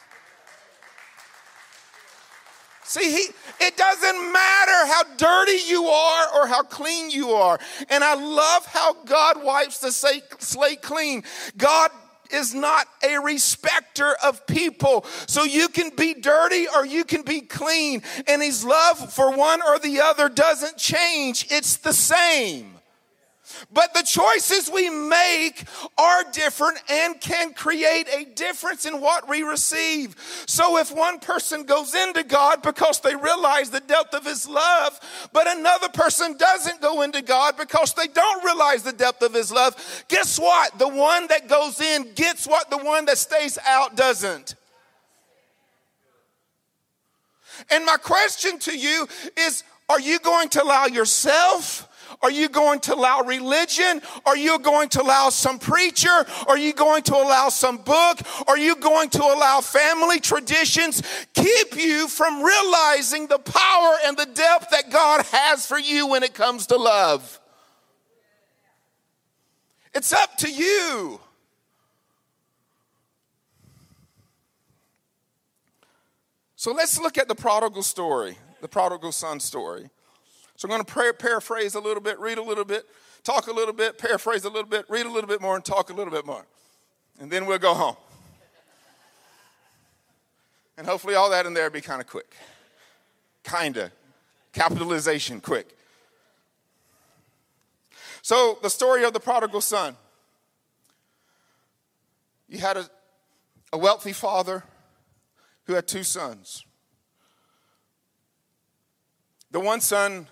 See, 2.91 3.09
he, 3.09 3.27
it 3.65 3.77
doesn't 3.77 4.33
matter 4.33 4.87
how 4.87 5.05
dirty 5.17 5.61
you 5.69 5.85
are 5.85 6.35
or 6.35 6.49
how 6.49 6.65
clean 6.65 7.09
you 7.09 7.31
are. 7.31 7.57
And 7.89 8.03
I 8.03 8.15
love 8.15 8.67
how 8.67 8.95
God 9.05 9.45
wipes 9.45 9.79
the 9.79 9.93
slate 9.93 10.83
clean. 10.83 11.23
God 11.57 11.93
is 12.33 12.53
not 12.53 12.89
a 13.05 13.19
respecter 13.19 14.17
of 14.25 14.45
people. 14.47 15.05
So 15.29 15.45
you 15.45 15.69
can 15.69 15.91
be 15.95 16.15
dirty 16.15 16.67
or 16.75 16.85
you 16.85 17.05
can 17.05 17.23
be 17.23 17.43
clean. 17.43 18.03
And 18.27 18.43
his 18.43 18.65
love 18.65 19.13
for 19.13 19.37
one 19.37 19.63
or 19.63 19.79
the 19.79 20.01
other 20.01 20.29
doesn't 20.29 20.77
change, 20.77 21.47
it's 21.49 21.77
the 21.77 21.93
same. 21.93 22.80
But 23.73 23.95
the 23.95 24.03
choices 24.03 24.71
we 24.73 24.91
make 24.91 25.65
are 25.99 26.25
different 26.33 26.79
and 26.89 27.21
can 27.21 27.53
create 27.53 28.09
a 28.09 28.25
difference 28.25 28.87
in 28.87 29.01
what 29.01 29.29
we 29.29 29.43
receive. 29.43 30.17
So 30.47 30.79
if 30.79 30.91
one 30.91 31.19
person 31.19 31.65
goes 31.65 31.95
into 31.95 32.23
God 32.25 32.63
because 32.63 33.01
they 33.01 33.15
realize 33.15 33.71
the 33.71 33.81
depth 33.81 34.15
of 34.15 34.25
his 34.25 34.49
love, 34.49 34.99
but 35.33 35.47
another 35.47 35.89
person 35.89 36.37
doesn't 36.37 36.81
go 36.81 37.03
into 37.03 37.23
God 37.23 37.57
because 37.57 37.95
they 37.95 38.07
don't 38.07 38.45
realize 38.45 38.83
the 38.83 38.93
depth 38.93 39.23
of 39.23 39.35
his 39.35 39.53
love, 39.53 40.05
guess 40.09 40.39
what? 40.39 40.79
The 40.79 40.89
one 40.89 41.27
that 41.29 41.49
goes 41.49 41.81
in 41.81 42.13
gets 42.15 42.47
what 42.47 42.71
the 42.71 42.79
one 42.79 43.05
that 43.07 43.19
stays 43.19 43.59
out 43.67 43.97
doesn't. 43.97 44.55
And 47.71 47.85
my 47.85 47.97
question 47.97 48.59
to 48.61 48.77
you 48.77 49.07
is 49.37 49.65
are 49.89 50.01
you 50.01 50.21
going 50.21 50.49
to 50.51 50.63
allow 50.63 50.87
yourself? 50.87 51.89
Are 52.23 52.31
you 52.31 52.49
going 52.49 52.81
to 52.81 52.95
allow 52.95 53.23
religion? 53.23 54.03
Are 54.27 54.37
you 54.37 54.59
going 54.59 54.89
to 54.91 55.03
allow 55.03 55.31
some 55.31 55.59
preacher? 55.59 56.25
Are 56.47 56.59
you 56.59 56.73
going 56.73 57.03
to 57.05 57.15
allow 57.15 57.49
some 57.49 57.79
book? 57.79 58.21
Are 58.47 58.59
you 58.59 58.77
going 58.77 59.11
to 59.11 59.23
allow 59.23 59.61
family 59.61 60.21
traditions 60.21 61.03
keep 61.35 61.77
you 61.77 62.09
from 62.09 62.43
realizing 62.43 63.27
the 63.27 63.39
power 63.39 63.97
and 64.05 64.17
the 64.17 64.27
depth 64.27 64.71
that 64.71 64.91
God 64.91 65.25
has 65.27 65.67
for 65.67 65.79
you 65.79 66.07
when 66.09 66.23
it 66.23 66.35
comes 66.35 66.67
to 66.69 66.77
love? 66.77 67.41
It's 69.95 70.13
up 70.13 70.37
to 70.39 70.51
you. 70.51 71.21
So 76.57 76.73
let's 76.73 77.01
look 77.01 77.17
at 77.17 77.27
the 77.27 77.35
prodigal 77.35 77.83
story, 77.83 78.37
the 78.61 78.69
prodigal 78.69 79.13
son 79.13 79.41
story. 79.41 79.89
So 80.61 80.69
I'm 80.69 80.73
going 80.73 80.85
to 80.85 81.15
paraphrase 81.15 81.75
a 81.75 81.81
little 81.81 82.03
bit, 82.03 82.19
read 82.19 82.37
a 82.37 82.43
little 82.43 82.67
bit, 82.67 82.85
talk 83.25 83.47
a 83.47 83.51
little 83.51 83.73
bit, 83.73 83.97
paraphrase 83.97 84.45
a 84.45 84.51
little 84.51 84.69
bit, 84.69 84.85
read 84.91 85.07
a 85.07 85.11
little 85.11 85.27
bit 85.27 85.41
more, 85.41 85.57
and 85.57 85.65
talk 85.65 85.89
a 85.89 85.95
little 85.95 86.13
bit 86.13 86.27
more. 86.27 86.45
And 87.19 87.33
then 87.33 87.47
we'll 87.47 87.59
go 87.59 87.73
home. 87.73 87.97
And 90.77 90.87
hopefully, 90.87 91.15
all 91.15 91.31
that 91.31 91.47
in 91.47 91.55
there 91.55 91.71
be 91.71 91.81
kind 91.81 91.99
of 91.99 92.07
quick. 92.07 92.35
Kind 93.43 93.79
of. 93.79 93.91
Capitalization 94.53 95.41
quick. 95.41 95.79
So, 98.21 98.59
the 98.61 98.69
story 98.69 99.03
of 99.05 99.15
the 99.15 99.21
prodigal 99.21 99.63
son. 99.63 99.97
You 102.51 102.59
had 102.59 102.77
a, 102.77 102.91
a 103.73 103.79
wealthy 103.79 104.13
father 104.13 104.65
who 105.65 105.73
had 105.73 105.89
two 105.89 106.03
sons. 106.03 106.67
The 109.51 109.61
one 109.61 109.81
son 109.81 110.27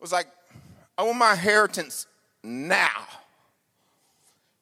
was 0.00 0.12
like, 0.12 0.28
I 0.96 1.02
want 1.02 1.18
my 1.18 1.32
inheritance 1.32 2.06
now. 2.42 3.06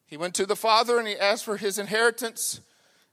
He 0.05 0.17
went 0.17 0.35
to 0.35 0.45
the 0.45 0.55
father 0.55 0.99
and 0.99 1.07
he 1.07 1.17
asked 1.17 1.45
for 1.45 1.57
his 1.57 1.79
inheritance, 1.79 2.61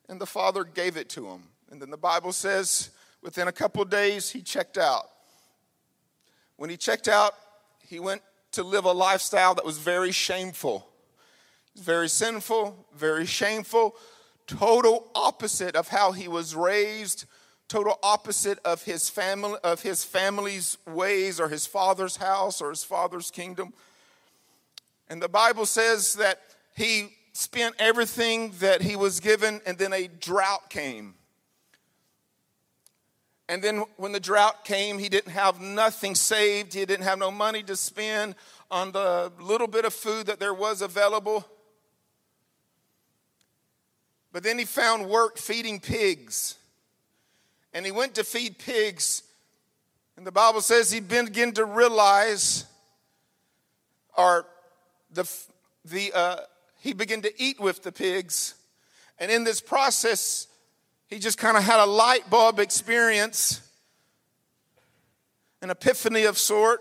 and 0.08 0.20
the 0.20 0.26
father 0.26 0.64
gave 0.64 0.96
it 0.96 1.08
to 1.10 1.26
him. 1.26 1.42
And 1.70 1.80
then 1.80 1.90
the 1.90 1.96
Bible 1.96 2.32
says 2.32 2.90
within 3.22 3.48
a 3.48 3.52
couple 3.52 3.84
days 3.84 4.30
he 4.30 4.42
checked 4.42 4.78
out. 4.78 5.10
When 6.56 6.70
he 6.70 6.76
checked 6.76 7.08
out, 7.08 7.34
he 7.80 7.98
went 7.98 8.22
to 8.52 8.62
live 8.62 8.84
a 8.84 8.92
lifestyle 8.92 9.54
that 9.54 9.64
was 9.64 9.78
very 9.78 10.12
shameful. 10.12 10.86
Very 11.76 12.08
sinful, 12.08 12.86
very 12.94 13.26
shameful, 13.26 13.96
total 14.46 15.10
opposite 15.14 15.74
of 15.74 15.88
how 15.88 16.12
he 16.12 16.28
was 16.28 16.54
raised, 16.54 17.24
total 17.68 17.98
opposite 18.02 18.58
of 18.64 18.82
his 18.82 19.08
family 19.08 19.58
of 19.64 19.82
his 19.82 20.04
family's 20.04 20.76
ways 20.86 21.40
or 21.40 21.48
his 21.48 21.66
father's 21.66 22.16
house 22.16 22.60
or 22.60 22.70
his 22.70 22.84
father's 22.84 23.30
kingdom. 23.30 23.72
And 25.08 25.22
the 25.22 25.28
bible 25.28 25.66
says 25.66 26.14
that 26.14 26.40
he 26.76 27.14
spent 27.32 27.74
everything 27.78 28.52
that 28.60 28.82
he 28.82 28.96
was 28.96 29.20
given 29.20 29.60
and 29.66 29.78
then 29.78 29.92
a 29.92 30.08
drought 30.08 30.68
came. 30.70 31.14
And 33.48 33.62
then 33.62 33.84
when 33.96 34.12
the 34.12 34.20
drought 34.20 34.64
came 34.64 34.98
he 34.98 35.08
didn't 35.08 35.32
have 35.32 35.60
nothing 35.60 36.14
saved. 36.14 36.74
He 36.74 36.84
didn't 36.84 37.04
have 37.04 37.18
no 37.18 37.30
money 37.30 37.62
to 37.64 37.76
spend 37.76 38.34
on 38.70 38.92
the 38.92 39.32
little 39.40 39.68
bit 39.68 39.84
of 39.84 39.94
food 39.94 40.26
that 40.26 40.38
there 40.38 40.54
was 40.54 40.82
available. 40.82 41.46
But 44.32 44.42
then 44.42 44.58
he 44.58 44.64
found 44.64 45.08
work 45.08 45.38
feeding 45.38 45.80
pigs 45.80 46.56
and 47.74 47.84
he 47.84 47.90
went 47.90 48.14
to 48.14 48.24
feed 48.24 48.58
pigs. 48.58 49.24
And 50.16 50.24
the 50.24 50.32
Bible 50.32 50.60
says 50.60 50.92
he 50.92 51.00
began 51.00 51.52
to 51.52 51.64
realize, 51.64 52.64
or 54.16 54.46
the, 55.12 55.28
the, 55.84 56.12
uh, 56.14 56.36
he 56.78 56.92
began 56.92 57.20
to 57.22 57.42
eat 57.42 57.58
with 57.58 57.82
the 57.82 57.90
pigs. 57.90 58.54
And 59.18 59.30
in 59.30 59.42
this 59.42 59.60
process, 59.60 60.46
he 61.08 61.18
just 61.18 61.36
kind 61.36 61.56
of 61.56 61.64
had 61.64 61.80
a 61.80 61.86
light 61.86 62.30
bulb 62.30 62.60
experience, 62.60 63.60
an 65.60 65.70
epiphany 65.70 66.24
of 66.24 66.38
sort, 66.38 66.80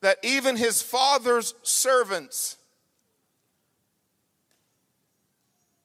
that 0.00 0.18
even 0.22 0.56
his 0.56 0.80
father's 0.80 1.54
servants 1.62 2.56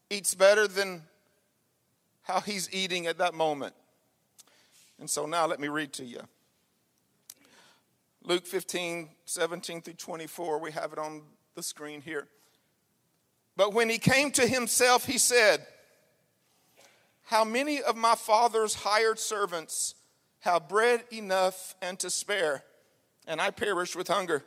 eats 0.10 0.36
better 0.36 0.68
than 0.68 1.02
how 2.24 2.42
he's 2.42 2.72
eating 2.72 3.08
at 3.08 3.18
that 3.18 3.34
moment. 3.34 3.74
And 5.00 5.10
so 5.10 5.26
now 5.26 5.46
let 5.46 5.60
me 5.60 5.68
read 5.68 5.94
to 5.94 6.06
you. 6.06 6.22
Luke 8.24 8.46
15, 8.46 9.10
17 9.26 9.82
through 9.82 9.94
24, 9.94 10.60
we 10.60 10.72
have 10.72 10.92
it 10.92 11.00
on 11.00 11.22
the 11.56 11.64
screen 11.64 12.02
here. 12.02 12.28
But 13.56 13.74
when 13.74 13.90
he 13.90 13.98
came 13.98 14.32
to 14.32 14.46
himself, 14.46 15.06
he 15.06 15.18
said, 15.18 15.66
How 17.24 17.44
many 17.44 17.82
of 17.82 17.96
my 17.96 18.16
father's 18.16 18.76
hired 18.76 19.18
servants 19.18 19.96
have 20.42 20.68
bread 20.68 21.04
enough 21.12 21.76
and 21.82 21.98
to 22.00 22.10
spare, 22.10 22.64
and 23.26 23.40
I 23.40 23.50
perish 23.50 23.96
with 23.96 24.08
hunger? 24.10 24.44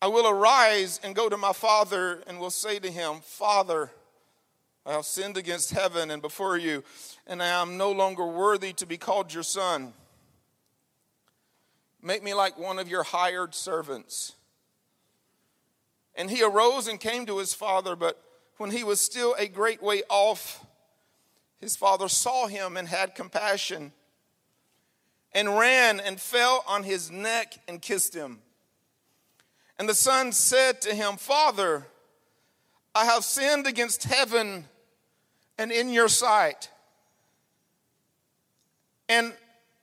I 0.00 0.06
will 0.06 0.28
arise 0.28 0.98
and 1.02 1.14
go 1.14 1.28
to 1.28 1.36
my 1.36 1.52
father 1.52 2.22
and 2.26 2.40
will 2.40 2.50
say 2.50 2.78
to 2.78 2.90
him, 2.90 3.20
Father, 3.22 3.90
I 4.90 4.94
have 4.94 5.06
sinned 5.06 5.36
against 5.36 5.70
heaven 5.70 6.10
and 6.10 6.20
before 6.20 6.58
you, 6.58 6.82
and 7.24 7.40
I 7.40 7.46
am 7.62 7.76
no 7.76 7.92
longer 7.92 8.26
worthy 8.26 8.72
to 8.72 8.86
be 8.86 8.96
called 8.96 9.32
your 9.32 9.44
son. 9.44 9.92
Make 12.02 12.24
me 12.24 12.34
like 12.34 12.58
one 12.58 12.80
of 12.80 12.88
your 12.88 13.04
hired 13.04 13.54
servants. 13.54 14.34
And 16.16 16.28
he 16.28 16.42
arose 16.42 16.88
and 16.88 16.98
came 16.98 17.24
to 17.26 17.38
his 17.38 17.54
father, 17.54 17.94
but 17.94 18.20
when 18.56 18.72
he 18.72 18.82
was 18.82 19.00
still 19.00 19.36
a 19.38 19.46
great 19.46 19.80
way 19.80 20.02
off, 20.08 20.66
his 21.60 21.76
father 21.76 22.08
saw 22.08 22.48
him 22.48 22.76
and 22.76 22.88
had 22.88 23.14
compassion, 23.14 23.92
and 25.30 25.56
ran 25.56 26.00
and 26.00 26.20
fell 26.20 26.64
on 26.66 26.82
his 26.82 27.12
neck 27.12 27.60
and 27.68 27.80
kissed 27.80 28.12
him. 28.12 28.40
And 29.78 29.88
the 29.88 29.94
son 29.94 30.32
said 30.32 30.80
to 30.80 30.96
him, 30.96 31.16
Father, 31.16 31.86
I 32.92 33.04
have 33.04 33.22
sinned 33.22 33.68
against 33.68 34.02
heaven 34.02 34.66
and 35.60 35.70
in 35.70 35.90
your 35.90 36.08
sight. 36.08 36.70
And 39.10 39.34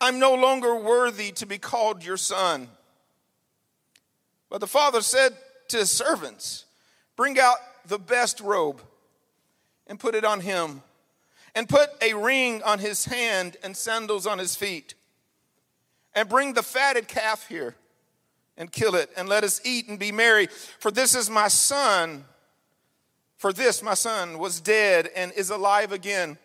I'm 0.02 0.18
no 0.18 0.34
longer 0.34 0.76
worthy 0.76 1.32
to 1.34 1.46
be 1.46 1.60
called 1.60 2.04
your 2.04 2.18
son. 2.18 2.68
But 4.50 4.60
the 4.60 4.68
father 4.68 5.02
said 5.02 5.38
to 5.68 5.78
his 5.78 5.92
servants, 5.92 6.66
Bring 7.16 7.38
out 7.38 7.58
the 7.86 8.00
best 8.00 8.42
robe 8.42 8.82
and 9.86 10.00
put 10.00 10.16
it 10.16 10.26
on 10.26 10.40
him, 10.40 10.82
and 11.54 11.70
put 11.70 11.92
a 12.02 12.16
ring 12.16 12.64
on 12.64 12.80
his 12.80 13.06
hand 13.06 13.56
and 13.62 13.78
sandals 13.78 14.26
on 14.26 14.40
his 14.40 14.56
feet. 14.56 14.96
And 16.16 16.28
bring 16.28 16.54
the 16.54 16.64
fatted 16.64 17.08
calf 17.08 17.48
here 17.48 17.76
and 18.58 18.72
kill 18.72 18.96
it, 18.96 19.12
and 19.16 19.30
let 19.30 19.44
us 19.44 19.62
eat 19.64 19.88
and 19.90 20.00
be 20.00 20.12
merry. 20.12 20.48
For 20.80 20.90
this 20.90 21.14
is 21.14 21.30
my 21.30 21.50
son 21.50 22.26
for 23.38 23.54
this, 23.54 23.84
my 23.84 23.94
son 23.94 24.40
was 24.40 24.60
dead 24.60 25.10
and 25.16 25.32
is 25.34 25.52
alive 25.52 25.92
again. 25.92 26.38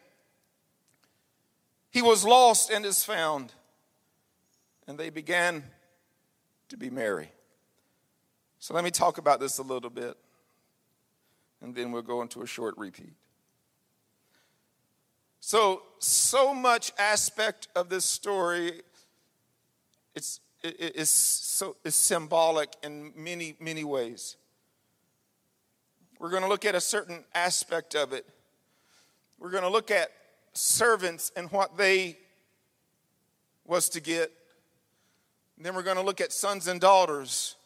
He 1.91 2.03
was 2.03 2.25
lost 2.25 2.71
and 2.71 2.85
is 2.85 3.03
found. 3.03 3.53
And 4.87 4.99
they 4.99 5.11
began 5.11 5.65
to 6.69 6.77
be 6.77 6.91
merry. 6.91 7.31
So 8.59 8.75
let 8.75 8.85
me 8.85 8.91
talk 8.91 9.19
about 9.19 9.41
this 9.41 9.59
a 9.59 9.63
little 9.63 9.91
bit, 9.91 10.17
and 11.61 11.75
then 11.75 11.91
we'll 11.91 12.03
go 12.03 12.23
into 12.23 12.43
a 12.43 12.47
short 12.47 12.77
repeat. 12.77 13.15
So, 15.41 15.83
so 15.99 16.55
much 16.55 16.93
aspect 16.97 17.67
of 17.75 17.89
this 17.89 18.05
story 18.05 18.83
it's, 20.15 20.41
it, 20.63 20.95
is 20.95 21.11
so, 21.11 21.77
is 21.85 21.95
symbolic 21.95 22.69
in 22.83 23.13
many, 23.17 23.57
many 23.59 23.83
ways 23.83 24.37
we're 26.23 26.31
going 26.31 26.45
to 26.45 26.49
look 26.49 26.64
at 26.64 26.76
a 26.76 26.81
certain 26.81 27.25
aspect 27.35 27.97
of 27.97 28.12
it. 28.12 28.25
We're 29.41 29.50
going 29.50 29.64
to 29.64 29.69
look 29.69 29.91
at 29.91 30.12
servants 30.52 31.33
and 31.35 31.50
what 31.50 31.76
they 31.76 32.17
was 33.67 33.88
to 33.88 34.00
get. 34.00 34.31
And 35.57 35.67
then 35.67 35.75
we're 35.75 35.83
going 35.83 35.97
to 35.97 36.02
look 36.02 36.21
at 36.21 36.31
sons 36.31 36.69
and 36.69 36.81
daughters, 36.81 37.57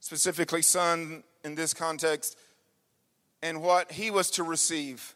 specifically 0.00 0.62
son 0.62 1.22
in 1.44 1.54
this 1.54 1.72
context, 1.72 2.36
and 3.40 3.62
what 3.62 3.92
he 3.92 4.10
was 4.10 4.28
to 4.32 4.42
receive. 4.42 5.14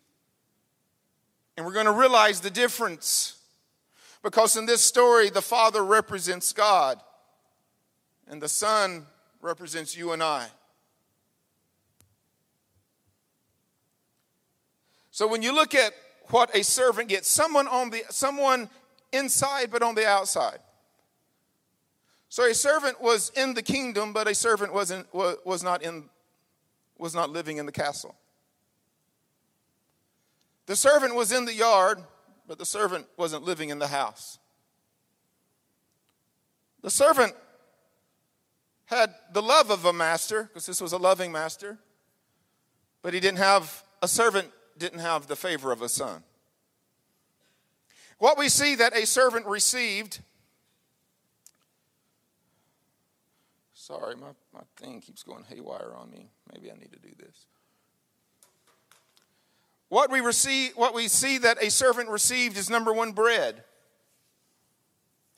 And 1.56 1.66
we're 1.66 1.72
going 1.72 1.86
to 1.86 1.92
realize 1.92 2.40
the 2.40 2.50
difference 2.50 3.36
because 4.22 4.56
in 4.56 4.66
this 4.66 4.80
story, 4.80 5.30
the 5.30 5.42
Father 5.42 5.84
represents 5.84 6.52
God 6.52 7.00
and 8.28 8.40
the 8.40 8.48
Son 8.48 9.06
represents 9.42 9.96
you 9.96 10.12
and 10.12 10.22
I. 10.22 10.46
So 15.16 15.26
when 15.26 15.40
you 15.40 15.54
look 15.54 15.74
at 15.74 15.94
what 16.28 16.54
a 16.54 16.62
servant 16.62 17.08
gets, 17.08 17.26
someone 17.26 17.66
on 17.68 17.88
the 17.88 18.02
someone 18.10 18.68
inside 19.14 19.70
but 19.70 19.82
on 19.82 19.94
the 19.94 20.06
outside. 20.06 20.58
So 22.28 22.44
a 22.44 22.52
servant 22.52 23.00
was 23.00 23.30
in 23.30 23.54
the 23.54 23.62
kingdom, 23.62 24.12
but 24.12 24.28
a 24.28 24.34
servant 24.34 24.74
wasn't 24.74 25.06
was 25.14 25.62
not 25.62 25.82
in 25.82 26.10
was 26.98 27.14
not 27.14 27.30
living 27.30 27.56
in 27.56 27.64
the 27.64 27.72
castle. 27.72 28.14
The 30.66 30.76
servant 30.76 31.14
was 31.14 31.32
in 31.32 31.46
the 31.46 31.54
yard, 31.54 31.96
but 32.46 32.58
the 32.58 32.66
servant 32.66 33.06
wasn't 33.16 33.42
living 33.42 33.70
in 33.70 33.78
the 33.78 33.86
house. 33.86 34.38
The 36.82 36.90
servant 36.90 37.32
had 38.84 39.14
the 39.32 39.40
love 39.40 39.70
of 39.70 39.86
a 39.86 39.94
master, 39.94 40.42
because 40.42 40.66
this 40.66 40.82
was 40.82 40.92
a 40.92 40.98
loving 40.98 41.32
master, 41.32 41.78
but 43.00 43.14
he 43.14 43.20
didn't 43.20 43.38
have, 43.38 43.82
a 44.02 44.08
servant 44.08 44.52
didn't 44.78 45.00
have 45.00 45.26
the 45.26 45.36
favor 45.36 45.72
of 45.72 45.82
a 45.82 45.88
son. 45.88 46.22
What 48.18 48.38
we 48.38 48.48
see 48.48 48.74
that 48.76 48.96
a 48.96 49.06
servant 49.06 49.46
received, 49.46 50.20
sorry, 53.74 54.16
my, 54.16 54.28
my 54.54 54.62
thing 54.76 55.00
keeps 55.00 55.22
going 55.22 55.44
haywire 55.48 55.92
on 55.94 56.10
me. 56.10 56.30
Maybe 56.52 56.70
I 56.70 56.74
need 56.74 56.92
to 56.92 56.98
do 56.98 57.14
this. 57.18 57.46
What 59.88 60.10
we, 60.10 60.20
receive, 60.20 60.72
what 60.74 60.94
we 60.94 61.08
see 61.08 61.38
that 61.38 61.62
a 61.62 61.70
servant 61.70 62.08
received 62.08 62.56
is 62.56 62.68
number 62.68 62.92
one, 62.92 63.12
bread. 63.12 63.62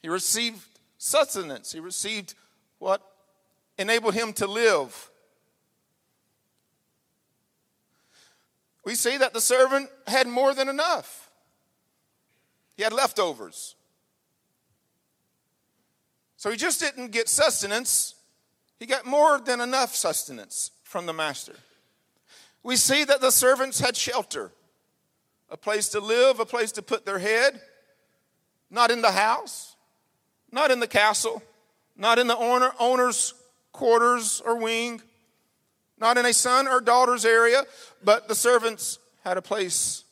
He 0.00 0.08
received 0.08 0.62
sustenance. 0.96 1.72
He 1.72 1.80
received 1.80 2.34
what 2.78 3.02
enabled 3.76 4.14
him 4.14 4.32
to 4.34 4.46
live. 4.46 5.10
We 8.88 8.94
see 8.94 9.18
that 9.18 9.34
the 9.34 9.40
servant 9.42 9.90
had 10.06 10.26
more 10.26 10.54
than 10.54 10.66
enough, 10.66 11.28
he 12.74 12.82
had 12.82 12.94
leftovers. 12.94 13.74
So 16.38 16.50
he 16.50 16.56
just 16.56 16.80
didn't 16.80 17.10
get 17.10 17.28
sustenance, 17.28 18.14
he 18.80 18.86
got 18.86 19.04
more 19.04 19.40
than 19.40 19.60
enough 19.60 19.94
sustenance 19.94 20.70
from 20.84 21.04
the 21.04 21.12
master. 21.12 21.52
We 22.62 22.76
see 22.76 23.04
that 23.04 23.20
the 23.20 23.30
servants 23.30 23.78
had 23.78 23.94
shelter, 23.94 24.52
a 25.50 25.58
place 25.58 25.90
to 25.90 26.00
live, 26.00 26.40
a 26.40 26.46
place 26.46 26.72
to 26.72 26.80
put 26.80 27.04
their 27.04 27.18
head, 27.18 27.60
not 28.70 28.90
in 28.90 29.02
the 29.02 29.12
house, 29.12 29.76
not 30.50 30.70
in 30.70 30.80
the 30.80 30.88
castle, 30.88 31.42
not 31.94 32.18
in 32.18 32.26
the 32.26 32.38
owner, 32.38 32.72
owner's 32.80 33.34
quarters 33.70 34.40
or 34.46 34.56
wing, 34.56 35.02
not 36.00 36.18
in 36.18 36.26
a 36.26 36.32
son 36.32 36.68
or 36.68 36.80
daughter's 36.80 37.24
area, 37.24 37.62
but 38.02 38.28
the 38.28 38.34
servants 38.34 38.98
had 39.24 39.36
a 39.36 39.42
place 39.42 40.04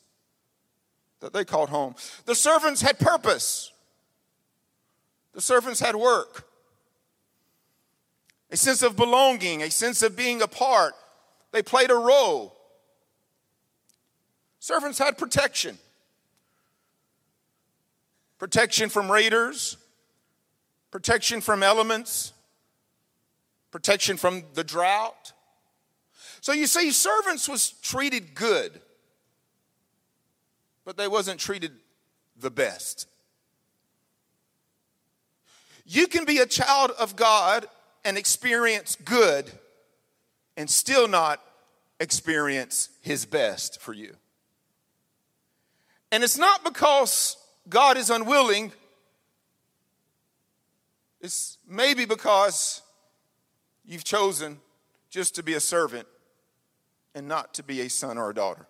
that 1.19 1.33
they 1.33 1.45
called 1.45 1.69
home. 1.69 1.95
The 2.25 2.35
servants 2.35 2.81
had 2.81 2.99
purpose. 2.99 3.71
The 5.33 5.41
servants 5.41 5.79
had 5.79 5.95
work, 5.95 6.47
a 8.49 8.57
sense 8.57 8.81
of 8.81 8.95
belonging, 8.95 9.61
a 9.61 9.69
sense 9.69 10.01
of 10.01 10.15
being 10.15 10.41
a 10.41 10.47
part, 10.47 10.95
they 11.51 11.61
played 11.61 11.91
a 11.91 11.95
role. 11.95 12.55
Servants 14.59 14.97
had 14.97 15.17
protection 15.17 15.77
protection 18.39 18.89
from 18.89 19.11
raiders, 19.11 19.77
protection 20.91 21.41
from 21.41 21.63
elements, 21.63 22.33
protection 23.71 24.17
from 24.17 24.43
the 24.55 24.63
drought. 24.63 25.33
So 26.47 26.53
you 26.53 26.65
see, 26.65 26.91
servants 26.91 27.49
was 27.49 27.71
treated 27.71 28.33
good, 28.33 28.79
but 30.85 30.95
they 30.95 31.09
wasn't 31.09 31.41
treated 31.41 31.73
the 32.39 32.49
best. 32.49 33.05
You 35.85 36.07
can 36.07 36.23
be 36.23 36.37
a 36.37 36.45
child 36.45 36.91
of 36.97 37.17
God 37.17 37.65
and 38.05 38.17
experience 38.17 38.95
good 38.95 39.51
and 40.55 40.69
still 40.69 41.09
not 41.09 41.41
experience 41.99 42.91
His 43.01 43.25
best 43.25 43.81
for 43.81 43.91
you. 43.91 44.15
And 46.13 46.23
it's 46.23 46.37
not 46.37 46.63
because 46.63 47.35
God 47.67 47.97
is 47.97 48.09
unwilling, 48.09 48.71
it's 51.19 51.57
maybe 51.67 52.05
because 52.05 52.81
you've 53.85 54.05
chosen 54.05 54.61
just 55.09 55.35
to 55.35 55.43
be 55.43 55.53
a 55.53 55.59
servant 55.59 56.07
and 57.15 57.27
not 57.27 57.53
to 57.55 57.63
be 57.63 57.81
a 57.81 57.89
son 57.89 58.17
or 58.17 58.29
a 58.29 58.33
daughter. 58.33 58.67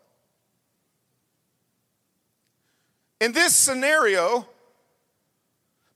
In 3.19 3.31
this 3.31 3.55
scenario, 3.55 4.47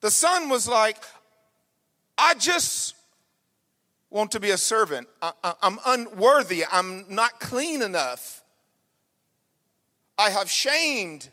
the 0.02 0.12
son 0.12 0.50
was 0.50 0.68
like, 0.68 0.98
I 2.18 2.34
just 2.34 2.96
want 4.10 4.32
to 4.32 4.40
be 4.40 4.52
a 4.52 4.58
servant. 4.58 5.08
I, 5.22 5.54
am 5.62 5.80
unworthy. 5.86 6.66
I'm 6.70 7.06
not 7.10 7.40
clean 7.40 7.82
enough. 7.82 8.44
I 10.18 10.30
have 10.30 10.50
shamed 10.50 11.30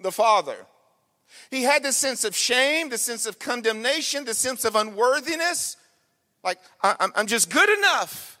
the 0.00 0.12
Father. 0.12 0.66
He 1.50 1.62
had 1.62 1.82
this 1.82 1.96
sense 1.96 2.24
of 2.24 2.34
shame, 2.34 2.88
the 2.88 2.98
sense 2.98 3.26
of 3.26 3.38
condemnation, 3.38 4.24
the 4.24 4.34
sense 4.34 4.64
of 4.64 4.74
unworthiness. 4.74 5.76
Like, 6.42 6.58
I, 6.82 7.10
I'm 7.14 7.26
just 7.26 7.50
good 7.50 7.68
enough 7.68 8.35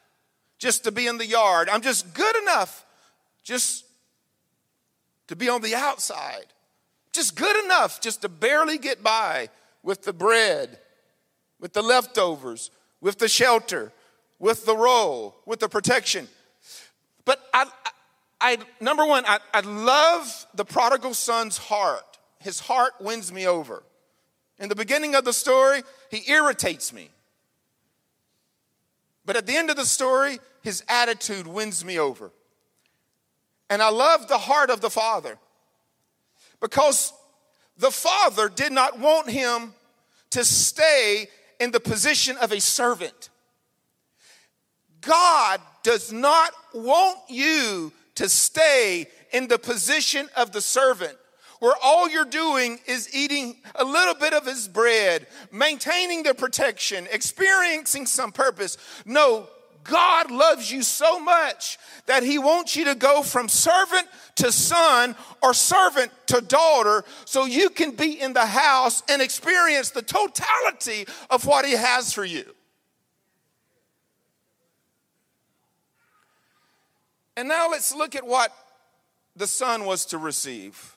just 0.58 0.84
to 0.84 0.92
be 0.92 1.06
in 1.06 1.18
the 1.18 1.26
yard. 1.26 1.68
I'm 1.68 1.82
just 1.82 2.14
good 2.14 2.36
enough 2.36 2.84
just 3.44 3.84
to 5.28 5.36
be 5.36 5.48
on 5.48 5.60
the 5.62 5.74
outside. 5.74 6.46
Just 7.12 7.36
good 7.36 7.64
enough 7.64 8.00
just 8.00 8.22
to 8.22 8.28
barely 8.28 8.78
get 8.78 9.02
by 9.02 9.48
with 9.82 10.02
the 10.02 10.12
bread, 10.12 10.78
with 11.60 11.72
the 11.72 11.82
leftovers, 11.82 12.70
with 13.00 13.18
the 13.18 13.28
shelter, 13.28 13.92
with 14.38 14.66
the 14.66 14.76
role, 14.76 15.36
with 15.46 15.60
the 15.60 15.68
protection. 15.68 16.28
But 17.24 17.40
I, 17.54 17.66
I 18.40 18.58
number 18.80 19.06
one, 19.06 19.24
I, 19.26 19.38
I 19.54 19.60
love 19.60 20.46
the 20.54 20.64
prodigal 20.64 21.14
son's 21.14 21.56
heart. 21.56 22.18
His 22.40 22.60
heart 22.60 22.92
wins 23.00 23.32
me 23.32 23.46
over. 23.46 23.82
In 24.58 24.68
the 24.68 24.76
beginning 24.76 25.14
of 25.14 25.24
the 25.24 25.32
story, 25.32 25.82
he 26.10 26.30
irritates 26.30 26.92
me. 26.92 27.10
But 29.26 29.36
at 29.36 29.46
the 29.46 29.56
end 29.56 29.70
of 29.70 29.76
the 29.76 29.84
story, 29.84 30.38
his 30.62 30.82
attitude 30.88 31.46
wins 31.46 31.84
me 31.84 31.98
over. 31.98 32.30
And 33.68 33.82
I 33.82 33.90
love 33.90 34.28
the 34.28 34.38
heart 34.38 34.70
of 34.70 34.80
the 34.80 34.90
father 34.90 35.38
because 36.60 37.12
the 37.76 37.90
father 37.90 38.48
did 38.48 38.72
not 38.72 38.98
want 38.98 39.28
him 39.28 39.74
to 40.30 40.44
stay 40.44 41.26
in 41.58 41.72
the 41.72 41.80
position 41.80 42.36
of 42.38 42.52
a 42.52 42.60
servant. 42.60 43.30
God 45.00 45.60
does 45.82 46.12
not 46.12 46.52
want 46.72 47.18
you 47.28 47.92
to 48.14 48.28
stay 48.28 49.06
in 49.32 49.48
the 49.48 49.58
position 49.58 50.28
of 50.36 50.52
the 50.52 50.60
servant 50.60 51.16
where 51.60 51.74
all 51.82 52.08
you're 52.08 52.24
doing 52.24 52.78
is 52.86 53.14
eating 53.14 53.56
a 53.74 53.84
little 53.84 54.14
bit 54.14 54.32
of 54.34 54.46
his 54.46 54.68
bread, 54.68 55.26
maintaining 55.50 56.22
the 56.22 56.34
protection, 56.34 57.06
experiencing 57.10 58.06
some 58.06 58.32
purpose. 58.32 58.76
No, 59.04 59.48
God 59.84 60.30
loves 60.30 60.70
you 60.70 60.82
so 60.82 61.20
much 61.20 61.78
that 62.06 62.22
he 62.22 62.38
wants 62.38 62.76
you 62.76 62.86
to 62.86 62.94
go 62.94 63.22
from 63.22 63.48
servant 63.48 64.06
to 64.36 64.50
son 64.50 65.14
or 65.42 65.54
servant 65.54 66.10
to 66.26 66.40
daughter 66.40 67.04
so 67.24 67.44
you 67.44 67.70
can 67.70 67.92
be 67.92 68.20
in 68.20 68.32
the 68.32 68.46
house 68.46 69.02
and 69.08 69.22
experience 69.22 69.90
the 69.90 70.02
totality 70.02 71.06
of 71.30 71.46
what 71.46 71.64
he 71.64 71.72
has 71.72 72.12
for 72.12 72.24
you. 72.24 72.44
And 77.36 77.48
now 77.48 77.70
let's 77.70 77.94
look 77.94 78.14
at 78.14 78.26
what 78.26 78.52
the 79.36 79.46
son 79.46 79.84
was 79.84 80.06
to 80.06 80.18
receive. 80.18 80.95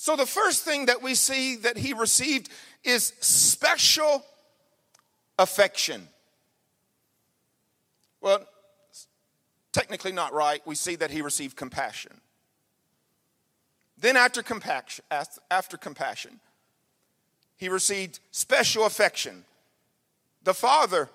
So, 0.00 0.14
the 0.14 0.26
first 0.26 0.62
thing 0.62 0.86
that 0.86 1.02
we 1.02 1.16
see 1.16 1.56
that 1.56 1.76
he 1.76 1.92
received 1.92 2.50
is 2.84 3.14
special 3.18 4.24
affection. 5.36 6.06
Well, 8.20 8.46
technically 9.72 10.12
not 10.12 10.32
right. 10.32 10.64
We 10.64 10.76
see 10.76 10.94
that 10.94 11.10
he 11.10 11.20
received 11.20 11.56
compassion. 11.56 12.20
Then, 13.98 14.16
after 14.16 14.40
compassion, 14.40 15.04
after 15.50 15.76
compassion, 15.76 16.38
he 17.56 17.68
received 17.68 18.20
special 18.30 18.86
affection. 18.86 19.44
The 20.44 20.54
father 20.54 21.08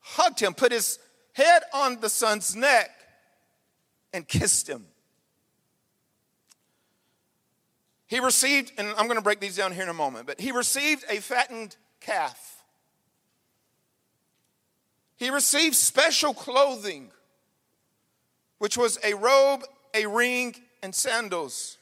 hugged 0.00 0.40
him, 0.40 0.54
put 0.54 0.72
his 0.72 0.98
head 1.34 1.62
on 1.72 2.00
the 2.00 2.08
son's 2.08 2.56
neck, 2.56 2.90
and 4.12 4.26
kissed 4.26 4.68
him. 4.68 4.86
He 8.12 8.20
received, 8.20 8.72
and 8.76 8.88
I'm 8.88 9.06
going 9.06 9.16
to 9.16 9.22
break 9.22 9.40
these 9.40 9.56
down 9.56 9.72
here 9.72 9.84
in 9.84 9.88
a 9.88 9.94
moment, 9.94 10.26
but 10.26 10.38
he 10.38 10.52
received 10.52 11.02
a 11.08 11.16
fattened 11.16 11.76
calf. 11.98 12.62
He 15.16 15.30
received 15.30 15.74
special 15.76 16.34
clothing, 16.34 17.10
which 18.58 18.76
was 18.76 18.98
a 19.02 19.14
robe, 19.14 19.62
a 19.94 20.04
ring, 20.04 20.54
and 20.82 20.94
sandals. 20.94 21.78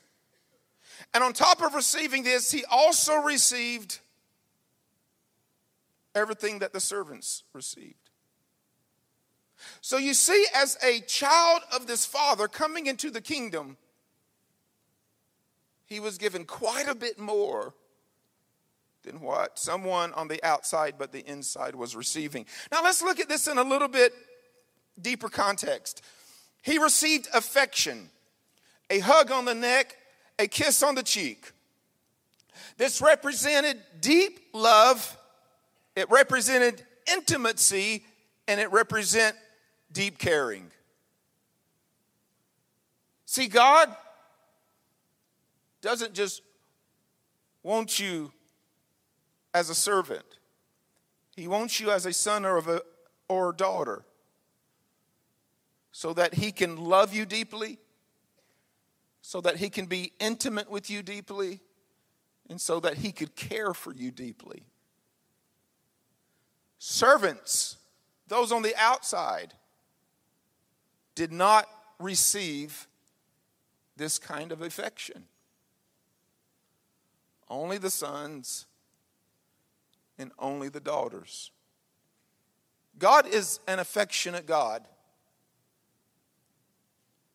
And 1.12 1.24
on 1.24 1.32
top 1.32 1.62
of 1.62 1.74
receiving 1.74 2.22
this, 2.22 2.52
he 2.52 2.64
also 2.70 3.16
received 3.16 3.98
everything 6.14 6.60
that 6.60 6.72
the 6.72 6.78
servants 6.78 7.42
received. 7.52 8.08
So 9.80 9.96
you 9.96 10.14
see, 10.14 10.46
as 10.54 10.78
a 10.80 11.00
child 11.00 11.62
of 11.74 11.88
this 11.88 12.06
father 12.06 12.46
coming 12.46 12.86
into 12.86 13.10
the 13.10 13.20
kingdom, 13.20 13.78
he 15.90 16.00
was 16.00 16.16
given 16.16 16.44
quite 16.44 16.88
a 16.88 16.94
bit 16.94 17.18
more 17.18 17.74
than 19.03 19.20
what 19.20 19.59
someone 19.59 20.12
on 20.12 20.29
the 20.29 20.42
outside 20.44 20.94
but 20.96 21.11
the 21.11 21.29
inside 21.29 21.74
was 21.74 21.96
receiving. 21.96 22.46
Now 22.70 22.83
let's 22.83 23.03
look 23.03 23.18
at 23.18 23.29
this 23.29 23.48
in 23.48 23.59
a 23.59 23.64
little 23.64 23.88
bit 23.88 24.14
deeper 25.03 25.29
context. 25.29 26.03
He 26.62 26.79
received 26.79 27.29
affection, 27.35 28.09
a 28.88 29.00
hug 29.00 29.33
on 29.33 29.46
the 29.46 29.55
neck, 29.55 29.96
a 30.38 30.46
kiss 30.46 30.83
on 30.83 30.94
the 30.94 31.03
cheek. 31.03 31.50
This 32.76 33.03
represented 33.03 33.79
deep 34.00 34.40
love, 34.53 35.16
it 35.96 36.09
represented 36.09 36.85
intimacy, 37.12 38.05
and 38.46 38.61
it 38.61 38.70
represent 38.70 39.35
deep 39.90 40.18
caring. 40.18 40.70
See, 43.26 43.48
God 43.48 43.94
doesn't 45.80 46.14
just 46.14 46.42
want 47.62 47.98
you 47.98 48.32
as 49.54 49.70
a 49.70 49.74
servant. 49.74 50.24
He 51.36 51.48
wants 51.48 51.80
you 51.80 51.90
as 51.90 52.06
a 52.06 52.12
son 52.12 52.44
or, 52.44 52.58
a, 52.58 52.80
or 53.28 53.50
a 53.50 53.56
daughter 53.56 54.04
so 55.92 56.12
that 56.12 56.34
he 56.34 56.52
can 56.52 56.76
love 56.76 57.12
you 57.12 57.24
deeply, 57.24 57.78
so 59.22 59.40
that 59.40 59.56
he 59.56 59.68
can 59.68 59.86
be 59.86 60.12
intimate 60.20 60.70
with 60.70 60.90
you 60.90 61.02
deeply, 61.02 61.60
and 62.48 62.60
so 62.60 62.80
that 62.80 62.98
he 62.98 63.12
could 63.12 63.34
care 63.36 63.74
for 63.74 63.92
you 63.92 64.10
deeply. 64.10 64.62
Servants, 66.78 67.76
those 68.28 68.52
on 68.52 68.62
the 68.62 68.74
outside, 68.76 69.52
did 71.14 71.32
not 71.32 71.66
receive 71.98 72.86
this 73.96 74.18
kind 74.18 74.52
of 74.52 74.62
affection. 74.62 75.24
Only 77.50 77.76
the 77.76 77.90
sons 77.90 78.66
and 80.16 80.30
only 80.38 80.68
the 80.68 80.80
daughters. 80.80 81.50
God 82.98 83.26
is 83.26 83.58
an 83.66 83.80
affectionate 83.80 84.46
God. 84.46 84.86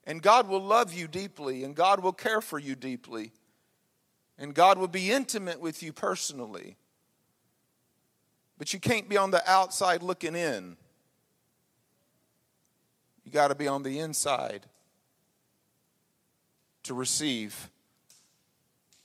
And 0.06 0.22
God 0.22 0.48
will 0.48 0.62
love 0.62 0.94
you 0.94 1.08
deeply, 1.08 1.64
and 1.64 1.76
God 1.76 2.00
will 2.00 2.14
care 2.14 2.40
for 2.40 2.60
you 2.60 2.76
deeply, 2.76 3.32
and 4.38 4.54
God 4.54 4.78
will 4.78 4.88
be 4.88 5.12
intimate 5.12 5.60
with 5.60 5.82
you 5.82 5.92
personally. 5.92 6.78
But 8.60 8.72
you 8.72 8.80
can't 8.80 9.10
be 9.10 9.18
on 9.18 9.32
the 9.32 9.42
outside 9.50 10.04
looking 10.04 10.36
in. 10.36 10.78
You 13.24 13.32
got 13.32 13.48
to 13.48 13.56
be 13.56 13.68
on 13.68 13.82
the 13.82 13.98
inside 13.98 14.68
to 16.84 16.94
receive 16.94 17.72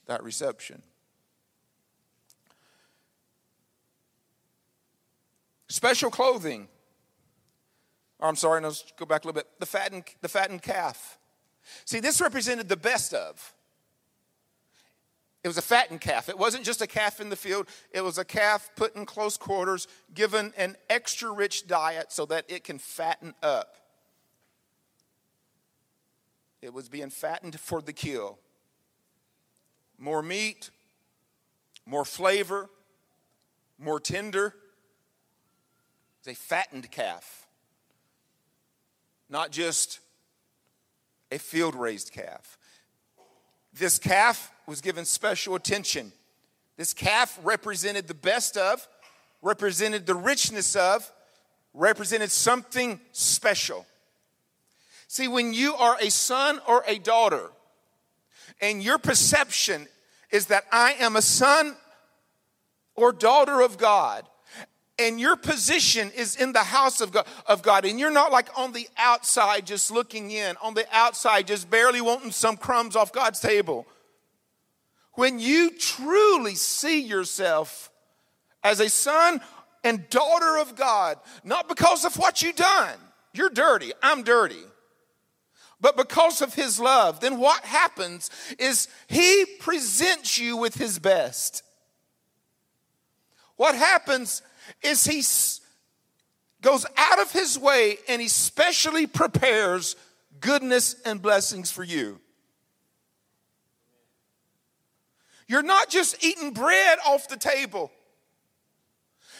that 0.05 0.23
reception. 0.23 0.83
Special 5.71 6.11
clothing. 6.11 6.67
Or 8.19 8.29
I'm 8.29 8.35
sorry, 8.35 8.61
let's 8.61 8.85
go 8.99 9.07
back 9.07 9.23
a 9.25 9.29
little 9.29 9.41
bit. 9.41 9.47
The 9.61 9.67
fattened, 9.67 10.05
the 10.21 10.29
fattened 10.29 10.63
calf. 10.63 11.17
See, 11.85 12.01
this 12.01 12.21
represented 12.21 12.69
the 12.69 12.77
best 12.77 13.15
of. 13.15 13.55
It 15.45 15.49
was 15.49 15.59
a 15.59 15.63
fattened 15.63 16.01
calf. 16.01 16.29
It 16.29 16.37
wasn't 16.37 16.65
just 16.65 16.83
a 16.83 16.89
calf 16.89 17.21
in 17.21 17.31
the 17.31 17.37
field, 17.37 17.69
it 17.93 18.01
was 18.03 18.19
a 18.19 18.25
calf 18.25 18.69
put 18.75 18.97
in 18.97 19.07
close 19.07 19.37
quarters, 19.37 19.87
given 20.13 20.53
an 20.57 20.77
extra 20.91 21.31
rich 21.31 21.69
diet 21.69 22.11
so 22.11 22.27
that 22.27 22.47
it 22.49 22.65
can 22.65 22.79
fatten 22.79 23.33
up. 23.41 23.77
It 26.61 26.75
was 26.75 26.89
being 26.89 27.11
fattened 27.11 27.61
for 27.61 27.81
the 27.81 27.93
kill. 27.93 28.41
More 29.99 30.21
meat, 30.21 30.71
more 31.87 32.05
flavor, 32.05 32.69
more 33.79 34.01
tender. 34.01 34.57
A 36.27 36.35
fattened 36.35 36.91
calf, 36.91 37.49
not 39.29 39.51
just 39.51 40.01
a 41.33 41.39
field 41.39 41.75
raised 41.75 42.13
calf. 42.13 42.59
This 43.73 43.99
calf 43.99 44.53
was 44.67 44.81
given 44.81 45.05
special 45.05 45.55
attention. 45.55 46.13
This 46.77 46.93
calf 46.93 47.39
represented 47.43 48.07
the 48.07 48.15
best 48.15 48.57
of, 48.57 48.87
represented 49.43 50.07
the 50.07 50.15
richness 50.15 50.77
of, 50.77 51.11
represented 51.75 52.31
something 52.31 53.01
special. 53.13 53.87
See, 55.09 55.27
when 55.27 55.53
you 55.53 55.75
are 55.75 55.97
a 56.01 56.11
son 56.11 56.61
or 56.69 56.85
a 56.87 56.99
daughter, 56.99 57.51
and 58.61 58.83
your 58.83 58.99
perception 58.99 59.89
is 60.31 60.47
that 60.47 60.65
I 60.71 60.93
am 61.01 61.17
a 61.17 61.23
son 61.23 61.77
or 62.95 63.13
daughter 63.13 63.61
of 63.61 63.79
God, 63.79 64.27
and 65.01 65.19
your 65.19 65.35
position 65.35 66.13
is 66.15 66.37
in 66.37 66.53
the 66.53 66.61
house 66.61 67.01
of 67.01 67.11
God, 67.11 67.27
of 67.47 67.63
God, 67.63 67.85
and 67.85 67.99
you're 67.99 68.11
not 68.11 68.31
like 68.31 68.49
on 68.57 68.73
the 68.73 68.87
outside 68.99 69.67
just 69.67 69.91
looking 69.91 70.31
in, 70.31 70.57
on 70.63 70.75
the 70.75 70.87
outside 70.93 71.47
just 71.47 71.71
barely 71.71 72.01
wanting 72.01 72.31
some 72.31 72.57
crumbs 72.57 72.95
off 72.95 73.11
God's 73.11 73.41
table. 73.41 73.87
When 75.15 75.39
you 75.39 75.71
truly 75.71 76.55
see 76.55 77.01
yourself 77.01 77.91
as 78.63 78.79
a 78.79 78.91
son 78.91 79.41
and 79.83 80.09
daughter 80.11 80.59
of 80.59 80.77
God, 80.77 81.19
not 81.43 81.69
because 81.69 82.05
of 82.05 82.17
what 82.17 82.43
you've 82.43 82.57
done, 82.57 82.99
you're 83.33 83.51
dirty, 83.51 83.93
I'm 84.03 84.23
dirty 84.23 84.63
but 85.81 85.97
because 85.97 86.43
of 86.43 86.55
his 86.55 86.79
love, 86.79 87.21
then 87.21 87.39
what 87.39 87.65
happens 87.65 88.29
is 88.59 88.89
he 89.09 89.47
presents 89.61 90.39
you 90.39 90.57
with 90.57 90.75
his 90.75 90.99
best. 90.99 91.63
What 93.57 93.75
happens 93.75 94.43
is 94.83 95.05
he 95.05 95.23
goes 96.63 96.87
out 96.97 97.21
of 97.21 97.33
his 97.33 97.59
way 97.59 97.99
and 98.09 98.21
he 98.21 98.29
specially 98.29 99.07
prepares 99.07 99.97
goodness 100.41 100.97
and 101.05 101.21
blessings 101.21 101.71
for 101.71 101.85
you. 101.85 102.21
You're 105.47 105.63
not 105.63 105.91
just 105.91 106.25
eating 106.25 106.53
bread 106.53 106.99
off 107.07 107.29
the 107.29 107.37
table. 107.37 107.91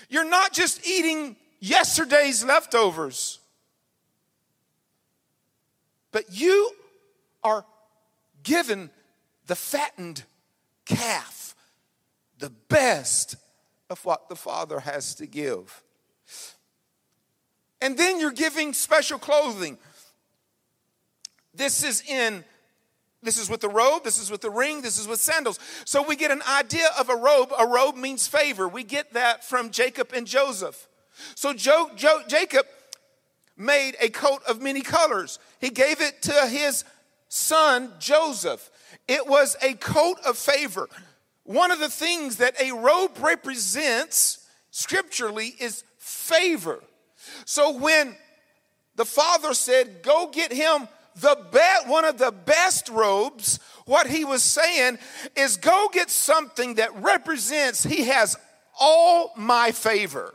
You're 0.09 0.29
not 0.29 0.53
just 0.53 0.85
eating 0.87 1.37
yesterday's 1.61 2.45
leftovers. 2.45 3.39
But 6.11 6.25
you 6.33 6.73
are 7.45 7.65
given 8.43 8.91
the 9.47 9.55
fattened 9.55 10.25
calf, 10.85 11.55
the 12.39 12.51
best 12.51 13.37
of 13.91 14.05
what 14.05 14.29
the 14.29 14.37
Father 14.37 14.81
has 14.81 15.15
to 15.17 15.27
give. 15.27 15.83
And 17.83 17.99
then 17.99 18.21
you're 18.21 18.31
giving 18.31 18.73
special 18.73 19.19
clothing. 19.19 19.79
This 21.55 21.83
is 21.83 22.03
in 22.09 22.45
this 23.23 23.37
is 23.37 23.51
with 23.51 23.61
the 23.61 23.69
robe, 23.69 24.03
this 24.05 24.17
is 24.17 24.31
with 24.31 24.41
the 24.41 24.51
ring, 24.51 24.81
this 24.81 24.99
is 24.99 25.07
with 25.07 25.21
sandals. 25.21 25.59
So 25.85 26.03
we 26.03 26.17
get 26.17 26.31
an 26.31 26.41
idea 26.49 26.89
of 26.99 27.11
a 27.11 27.17
robe. 27.17 27.53
A 27.59 27.67
robe 27.67 27.97
means 27.97 28.27
favor. 28.27 28.67
We 28.67 28.83
get 28.83 29.13
that 29.13 29.45
from 29.45 29.71
Jacob 29.71 30.13
and 30.15 30.27
Joseph. 30.27 30.89
So 31.35 31.53
jo- 31.53 31.91
jo- 31.97 32.23
Jacob 32.29 32.65
made 33.59 33.95
a 34.01 34.09
coat 34.09 34.43
of 34.49 34.63
many 34.63 34.81
colors. 34.81 35.39
He 35.61 35.69
gave 35.69 36.01
it 36.01 36.23
to 36.23 36.47
his 36.47 36.85
son 37.29 37.93
Joseph. 37.99 38.71
It 39.07 39.27
was 39.27 39.55
a 39.61 39.75
coat 39.75 40.17
of 40.25 40.39
favor. 40.39 40.89
One 41.45 41.71
of 41.71 41.79
the 41.79 41.89
things 41.89 42.37
that 42.37 42.61
a 42.61 42.73
robe 42.73 43.19
represents 43.19 44.47
scripturally 44.71 45.55
is 45.59 45.85
favor. 45.99 46.83
So 47.45 47.77
when 47.77 48.17
the 48.97 49.05
father 49.05 49.55
said, 49.55 50.03
Go 50.03 50.31
get 50.33 50.53
him 50.53 50.89
the 51.17 51.37
be- 51.53 51.91
one 51.91 52.05
of 52.05 52.19
the 52.19 52.33
best 52.33 52.89
robes, 52.89 53.59
what 53.85 54.07
he 54.07 54.25
was 54.25 54.43
saying 54.43 54.99
is 55.37 55.57
go 55.57 55.89
get 55.93 56.11
something 56.11 56.75
that 56.75 56.95
represents 57.03 57.83
he 57.83 58.05
has 58.05 58.37
all 58.79 59.33
my 59.37 59.73
favor. 59.73 60.35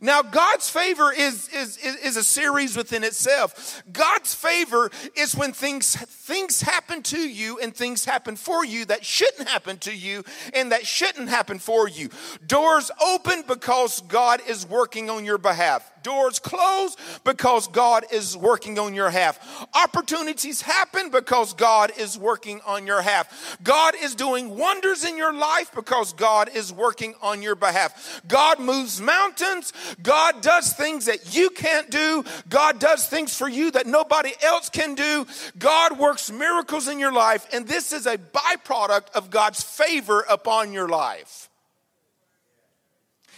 Now, 0.00 0.22
God's 0.22 0.68
favor 0.68 1.12
is, 1.12 1.48
is, 1.48 1.76
is, 1.78 2.16
a 2.16 2.24
series 2.24 2.76
within 2.76 3.04
itself. 3.04 3.82
God's 3.90 4.34
favor 4.34 4.90
is 5.16 5.34
when 5.34 5.52
things, 5.52 5.96
things 6.30 6.62
happen 6.62 7.02
to 7.02 7.18
you 7.18 7.58
and 7.58 7.74
things 7.74 8.04
happen 8.04 8.36
for 8.36 8.64
you 8.64 8.84
that 8.84 9.04
shouldn't 9.04 9.48
happen 9.48 9.76
to 9.78 9.92
you 9.92 10.22
and 10.54 10.70
that 10.70 10.86
shouldn't 10.86 11.28
happen 11.28 11.58
for 11.58 11.88
you. 11.88 12.08
Doors 12.46 12.88
open 13.04 13.42
because 13.48 14.00
God 14.02 14.40
is 14.46 14.64
working 14.64 15.10
on 15.10 15.24
your 15.24 15.38
behalf 15.38 15.90
doors 16.02 16.38
close 16.38 16.96
because 17.24 17.68
God 17.68 18.04
is 18.12 18.36
working 18.36 18.78
on 18.78 18.94
your 18.94 19.10
half. 19.10 19.66
Opportunities 19.74 20.62
happen 20.62 21.10
because 21.10 21.54
God 21.54 21.92
is 21.98 22.18
working 22.18 22.60
on 22.66 22.86
your 22.86 23.02
half. 23.02 23.58
God 23.62 23.94
is 24.00 24.14
doing 24.14 24.56
wonders 24.56 25.04
in 25.04 25.16
your 25.16 25.32
life 25.32 25.70
because 25.74 26.12
God 26.12 26.50
is 26.54 26.72
working 26.72 27.14
on 27.22 27.42
your 27.42 27.54
behalf. 27.54 28.22
God 28.26 28.60
moves 28.60 29.00
mountains. 29.00 29.72
God 30.02 30.40
does 30.42 30.72
things 30.72 31.06
that 31.06 31.34
you 31.34 31.50
can't 31.50 31.90
do. 31.90 32.24
God 32.48 32.78
does 32.78 33.06
things 33.06 33.36
for 33.36 33.48
you 33.48 33.70
that 33.72 33.86
nobody 33.86 34.32
else 34.42 34.68
can 34.68 34.94
do. 34.94 35.26
God 35.58 35.98
works 35.98 36.19
miracles 36.28 36.88
in 36.88 36.98
your 36.98 37.12
life, 37.12 37.46
and 37.52 37.68
this 37.68 37.92
is 37.92 38.06
a 38.06 38.18
byproduct 38.18 39.10
of 39.14 39.30
God's 39.30 39.62
favor 39.62 40.24
upon 40.28 40.72
your 40.72 40.88
life. 40.88 41.48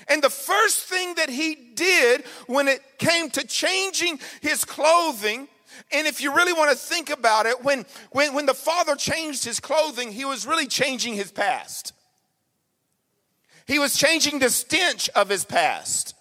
And 0.08 0.22
the 0.22 0.30
first 0.30 0.86
thing 0.86 1.14
that 1.16 1.28
he 1.28 1.54
did 1.74 2.24
when 2.46 2.68
it 2.68 2.80
came 2.98 3.28
to 3.30 3.46
changing 3.46 4.18
his 4.40 4.64
clothing, 4.64 5.48
and 5.92 6.06
if 6.06 6.20
you 6.20 6.34
really 6.34 6.52
want 6.52 6.70
to 6.70 6.76
think 6.76 7.10
about 7.10 7.46
it, 7.46 7.62
when, 7.62 7.84
when, 8.10 8.34
when 8.34 8.46
the 8.46 8.54
father 8.54 8.96
changed 8.96 9.44
his 9.44 9.60
clothing, 9.60 10.10
he 10.10 10.24
was 10.24 10.46
really 10.46 10.66
changing 10.66 11.14
his 11.14 11.30
past. 11.30 11.92
He 13.66 13.78
was 13.78 13.96
changing 13.96 14.38
the 14.38 14.50
stench 14.50 15.08
of 15.10 15.28
his 15.28 15.44
past. 15.44 16.14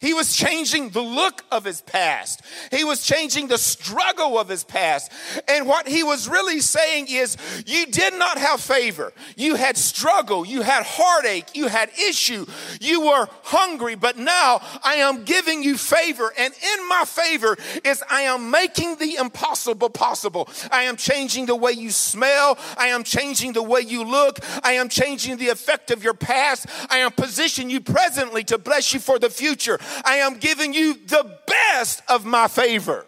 He 0.00 0.14
was 0.14 0.34
changing 0.34 0.90
the 0.90 1.02
look 1.02 1.44
of 1.52 1.62
his 1.62 1.82
past. 1.82 2.40
He 2.70 2.84
was 2.84 3.04
changing 3.04 3.48
the 3.48 3.58
struggle 3.58 4.38
of 4.38 4.48
his 4.48 4.64
past. 4.64 5.12
And 5.46 5.66
what 5.66 5.86
he 5.86 6.02
was 6.02 6.26
really 6.26 6.60
saying 6.60 7.08
is, 7.10 7.36
you 7.66 7.84
did 7.84 8.14
not 8.14 8.38
have 8.38 8.62
favor. 8.62 9.12
You 9.36 9.56
had 9.56 9.76
struggle. 9.76 10.46
You 10.46 10.62
had 10.62 10.84
heartache. 10.86 11.54
You 11.54 11.68
had 11.68 11.90
issue. 11.98 12.46
You 12.80 13.02
were 13.02 13.28
hungry. 13.42 13.94
But 13.94 14.16
now 14.16 14.62
I 14.82 14.94
am 14.94 15.24
giving 15.24 15.62
you 15.62 15.76
favor. 15.76 16.32
And 16.38 16.54
in 16.54 16.88
my 16.88 17.04
favor 17.06 17.58
is 17.84 18.02
I 18.08 18.22
am 18.22 18.50
making 18.50 18.96
the 18.96 19.16
impossible 19.16 19.90
possible. 19.90 20.48
I 20.72 20.84
am 20.84 20.96
changing 20.96 21.44
the 21.44 21.56
way 21.56 21.72
you 21.72 21.90
smell. 21.90 22.58
I 22.78 22.86
am 22.86 23.04
changing 23.04 23.52
the 23.52 23.62
way 23.62 23.80
you 23.80 24.04
look. 24.04 24.38
I 24.62 24.72
am 24.72 24.88
changing 24.88 25.36
the 25.36 25.50
effect 25.50 25.90
of 25.90 26.02
your 26.02 26.14
past. 26.14 26.66
I 26.88 26.98
am 26.98 27.10
positioning 27.10 27.68
you 27.68 27.82
presently 27.82 28.44
to 28.44 28.56
bless 28.56 28.94
you 28.94 29.00
for 29.00 29.18
the 29.18 29.28
future. 29.28 29.78
I 30.04 30.16
am 30.16 30.38
giving 30.38 30.74
you 30.74 30.94
the 30.94 31.38
best 31.46 32.02
of 32.08 32.24
my 32.24 32.48
favor. 32.48 33.04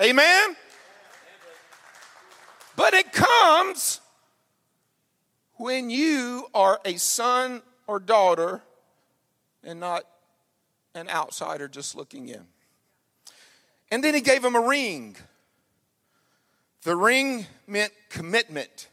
Amen? 0.00 0.56
But 2.76 2.94
it 2.94 3.12
comes 3.12 4.00
when 5.56 5.90
you 5.90 6.48
are 6.54 6.80
a 6.84 6.96
son 6.96 7.62
or 7.86 8.00
daughter 8.00 8.62
and 9.62 9.80
not 9.80 10.04
an 10.94 11.08
outsider 11.08 11.68
just 11.68 11.94
looking 11.94 12.28
in. 12.28 12.44
And 13.90 14.02
then 14.02 14.14
he 14.14 14.20
gave 14.20 14.44
him 14.44 14.56
a 14.56 14.60
ring. 14.60 15.16
The 16.82 16.96
ring 16.96 17.46
meant 17.66 17.92
commitment. 18.08 18.88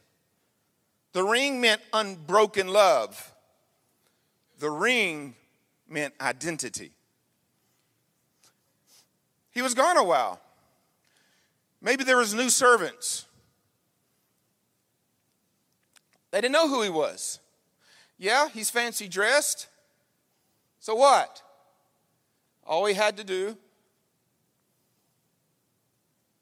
The 1.12 1.24
ring 1.24 1.60
meant 1.60 1.82
unbroken 1.92 2.68
love. 2.68 3.32
The 4.58 4.70
ring 4.70 5.34
meant 5.92 6.14
identity. 6.20 6.92
He 9.50 9.60
was 9.62 9.74
gone 9.74 9.96
a 9.96 10.04
while. 10.04 10.40
Maybe 11.80 12.04
there 12.04 12.16
was 12.16 12.32
new 12.32 12.48
servants. 12.48 13.26
They 16.30 16.40
didn't 16.40 16.52
know 16.52 16.68
who 16.68 16.82
he 16.82 16.88
was. 16.88 17.38
Yeah, 18.18 18.48
he's 18.48 18.70
fancy 18.70 19.08
dressed. 19.08 19.68
So 20.80 20.94
what? 20.94 21.42
All 22.66 22.86
he 22.86 22.94
had 22.94 23.16
to 23.18 23.24
do 23.24 23.56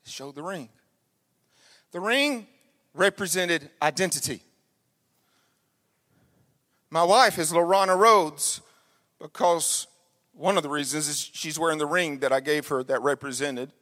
is 0.05 0.13
show 0.13 0.31
the 0.31 0.43
ring. 0.43 0.69
The 1.91 2.01
ring 2.01 2.47
represented 2.95 3.71
identity. 3.83 4.43
My 6.91 7.03
wife 7.03 7.39
is 7.39 7.53
Lorana 7.53 7.99
Rhodes 7.99 8.61
because 9.21 9.87
one 10.33 10.57
of 10.57 10.63
the 10.63 10.69
reasons 10.69 11.09
is 11.09 11.31
she's 11.33 11.59
wearing 11.59 11.79
the 11.79 11.87
ring 11.87 12.21
that 12.21 12.33
I 12.33 12.41
gave 12.41 12.69
her 12.69 12.83
that 12.85 13.03
represented 13.03 13.73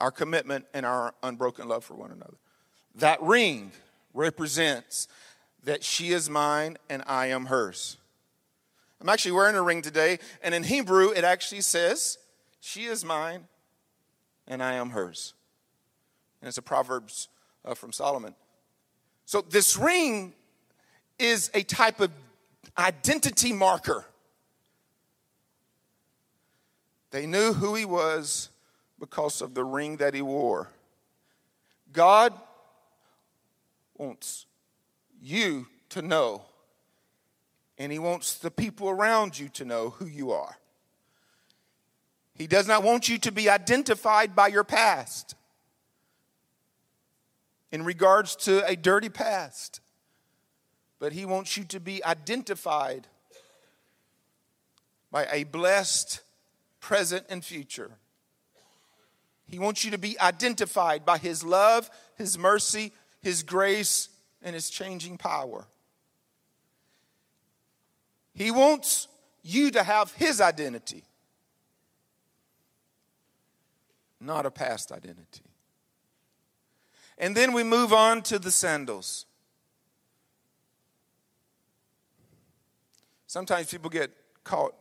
our 0.00 0.10
commitment 0.10 0.66
and 0.74 0.84
our 0.84 1.14
unbroken 1.22 1.68
love 1.68 1.84
for 1.84 1.94
one 1.94 2.10
another. 2.10 2.36
That 2.94 3.22
ring 3.22 3.72
represents 4.14 5.08
that 5.64 5.84
she 5.84 6.10
is 6.12 6.28
mine 6.28 6.76
and 6.88 7.02
I 7.06 7.26
am 7.26 7.46
hers. 7.46 7.96
I'm 9.00 9.08
actually 9.08 9.32
wearing 9.32 9.54
a 9.54 9.62
ring 9.62 9.80
today, 9.80 10.18
and 10.42 10.52
in 10.54 10.64
Hebrew, 10.64 11.10
it 11.10 11.22
actually 11.22 11.60
says, 11.60 12.18
She 12.60 12.84
is 12.84 13.04
mine 13.04 13.46
and 14.48 14.60
I 14.60 14.72
am 14.72 14.90
hers. 14.90 15.34
And 16.40 16.48
it's 16.48 16.58
a 16.58 16.62
Proverbs 16.62 17.28
uh, 17.64 17.74
from 17.74 17.92
Solomon. 17.92 18.34
So, 19.24 19.40
this 19.42 19.76
ring 19.76 20.32
is 21.18 21.50
a 21.54 21.62
type 21.62 22.00
of 22.00 22.10
identity 22.78 23.52
marker. 23.52 24.04
They 27.10 27.26
knew 27.26 27.52
who 27.52 27.74
he 27.74 27.84
was 27.84 28.50
because 29.00 29.40
of 29.40 29.54
the 29.54 29.64
ring 29.64 29.96
that 29.96 30.14
he 30.14 30.22
wore. 30.22 30.70
God 31.92 32.32
wants 33.96 34.46
you 35.20 35.66
to 35.90 36.02
know, 36.02 36.42
and 37.78 37.90
he 37.90 37.98
wants 37.98 38.34
the 38.38 38.50
people 38.50 38.88
around 38.88 39.38
you 39.38 39.48
to 39.50 39.64
know 39.64 39.90
who 39.90 40.06
you 40.06 40.32
are. 40.32 40.58
He 42.34 42.46
does 42.46 42.68
not 42.68 42.84
want 42.84 43.08
you 43.08 43.18
to 43.18 43.32
be 43.32 43.48
identified 43.48 44.36
by 44.36 44.48
your 44.48 44.64
past 44.64 45.34
in 47.72 47.84
regards 47.84 48.36
to 48.36 48.64
a 48.66 48.76
dirty 48.76 49.08
past 49.08 49.80
but 50.98 51.12
He 51.12 51.24
wants 51.24 51.56
you 51.56 51.64
to 51.64 51.80
be 51.80 52.04
identified 52.04 53.06
by 55.10 55.26
a 55.30 55.44
blessed 55.44 56.20
present 56.80 57.24
and 57.28 57.44
future. 57.44 57.90
He 59.46 59.58
wants 59.58 59.84
you 59.84 59.90
to 59.92 59.98
be 59.98 60.18
identified 60.20 61.04
by 61.04 61.18
His 61.18 61.42
love, 61.42 61.90
His 62.16 62.36
mercy, 62.36 62.92
His 63.22 63.42
grace, 63.42 64.08
and 64.42 64.54
His 64.54 64.70
changing 64.70 65.18
power. 65.18 65.64
He 68.34 68.50
wants 68.50 69.08
you 69.42 69.70
to 69.70 69.82
have 69.82 70.12
His 70.12 70.40
identity, 70.40 71.04
not 74.20 74.46
a 74.46 74.50
past 74.50 74.92
identity. 74.92 75.42
And 77.16 77.36
then 77.36 77.52
we 77.52 77.64
move 77.64 77.92
on 77.92 78.22
to 78.22 78.38
the 78.38 78.50
sandals. 78.50 79.26
Sometimes 83.28 83.70
people 83.70 83.90
get 83.90 84.10
caught, 84.42 84.74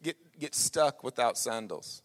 get, 0.00 0.16
get 0.38 0.54
stuck 0.54 1.02
without 1.02 1.36
sandals. 1.36 2.02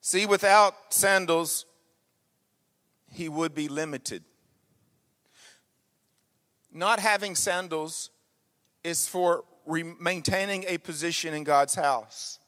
See, 0.00 0.24
without 0.24 0.74
sandals, 0.88 1.66
he 3.12 3.28
would 3.28 3.54
be 3.54 3.68
limited. 3.68 4.24
Not 6.72 7.00
having 7.00 7.34
sandals 7.34 8.08
is 8.82 9.06
for 9.06 9.44
re- 9.66 9.94
maintaining 10.00 10.64
a 10.68 10.78
position 10.78 11.34
in 11.34 11.44
God's 11.44 11.74
house. 11.74 12.38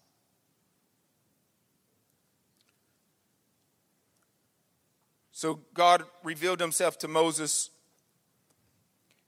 So 5.31 5.61
God 5.75 6.05
revealed 6.25 6.61
himself 6.61 6.97
to 6.99 7.09
Moses 7.09 7.69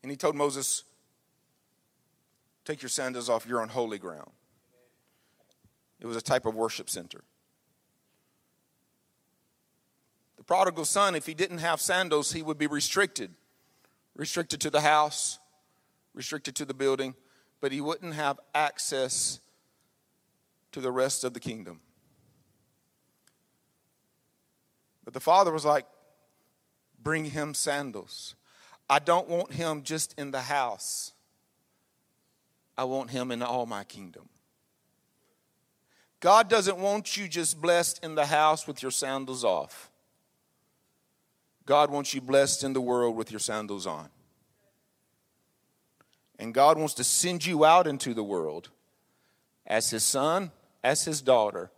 and 0.04 0.10
he 0.10 0.18
told 0.18 0.36
Moses, 0.36 0.84
Take 2.66 2.82
your 2.82 2.90
sandals 2.90 3.30
off, 3.30 3.46
you're 3.46 3.62
on 3.62 3.70
holy 3.70 3.96
ground. 3.96 4.30
It 5.98 6.06
was 6.06 6.14
a 6.14 6.20
type 6.20 6.44
of 6.44 6.54
worship 6.54 6.90
center. 6.90 7.24
The 10.36 10.44
prodigal 10.44 10.84
son, 10.84 11.14
if 11.14 11.24
he 11.24 11.32
didn't 11.32 11.58
have 11.58 11.80
sandals, 11.80 12.32
he 12.32 12.42
would 12.42 12.58
be 12.58 12.66
restricted. 12.66 13.30
restricted 14.14 14.60
to 14.60 14.68
the 14.68 14.82
house, 14.82 15.38
restricted 16.12 16.54
to 16.56 16.66
the 16.66 16.74
building, 16.74 17.14
but 17.62 17.72
he 17.72 17.80
wouldn't 17.80 18.12
have 18.12 18.38
access 18.54 19.40
to 20.72 20.82
the 20.82 20.92
rest 20.92 21.24
of 21.24 21.32
the 21.32 21.40
kingdom. 21.40 21.80
But 25.02 25.14
the 25.14 25.20
father 25.20 25.50
was 25.50 25.64
like, 25.64 25.86
Bring 27.02 27.24
him 27.24 27.54
sandals. 27.54 28.34
I 28.88 28.98
don't 28.98 29.28
want 29.28 29.52
him 29.52 29.82
just 29.82 30.14
in 30.18 30.30
the 30.30 30.42
house, 30.42 31.12
I 32.76 32.84
want 32.84 33.10
him 33.10 33.30
in 33.30 33.42
all 33.42 33.66
my 33.66 33.84
kingdom. 33.84 34.28
God 36.20 36.48
doesn't 36.48 36.78
want 36.78 37.18
you 37.18 37.28
just 37.28 37.60
blessed 37.60 38.02
in 38.02 38.14
the 38.14 38.24
house 38.24 38.66
with 38.66 38.80
your 38.80 38.90
sandals 38.90 39.44
off. 39.44 39.90
God 41.66 41.90
wants 41.90 42.14
you 42.14 42.20
blessed 42.20 42.64
in 42.64 42.72
the 42.72 42.80
world 42.80 43.14
with 43.14 43.30
your 43.30 43.40
sandals 43.40 43.86
on. 43.86 44.08
And 46.38 46.52
God 46.52 46.78
wants 46.78 46.94
to 46.94 47.04
send 47.04 47.44
you 47.44 47.64
out 47.64 47.86
into 47.86 48.14
the 48.14 48.24
world 48.24 48.70
as 49.66 49.90
his 49.90 50.02
son, 50.02 50.50
as 50.82 51.04
his 51.04 51.22
daughter, 51.22 51.70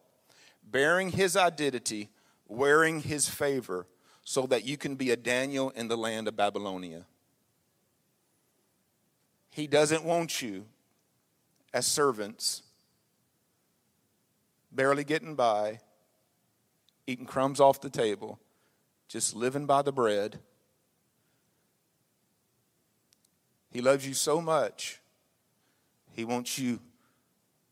bearing 0.65 1.11
his 1.11 1.37
identity, 1.37 2.09
wearing 2.49 3.01
his 3.01 3.29
favor, 3.29 3.87
so 4.29 4.45
that 4.45 4.67
you 4.67 4.77
can 4.77 4.97
be 4.97 5.13
a 5.13 5.17
Daniel 5.17 5.71
in 5.71 5.87
the 5.87 5.97
land 5.97 6.27
of 6.27 6.37
Babylonia. 6.37 7.05
He 9.51 9.69
doesn't 9.69 10.05
want 10.05 10.43
you 10.43 10.67
as 11.73 11.87
servants 11.87 12.65
barely 14.73 15.05
getting 15.05 15.37
by, 15.37 15.79
eating 17.07 17.25
crumbs 17.25 17.61
off 17.61 17.81
the 17.81 17.89
table, 17.89 18.41
just 19.07 19.37
living 19.37 19.65
by 19.65 19.81
the 19.83 19.93
bread. 19.93 20.41
He 23.71 23.81
loves 23.81 24.09
you 24.09 24.13
so 24.13 24.41
much, 24.41 25.01
He 26.11 26.25
wants 26.25 26.59
you 26.59 26.81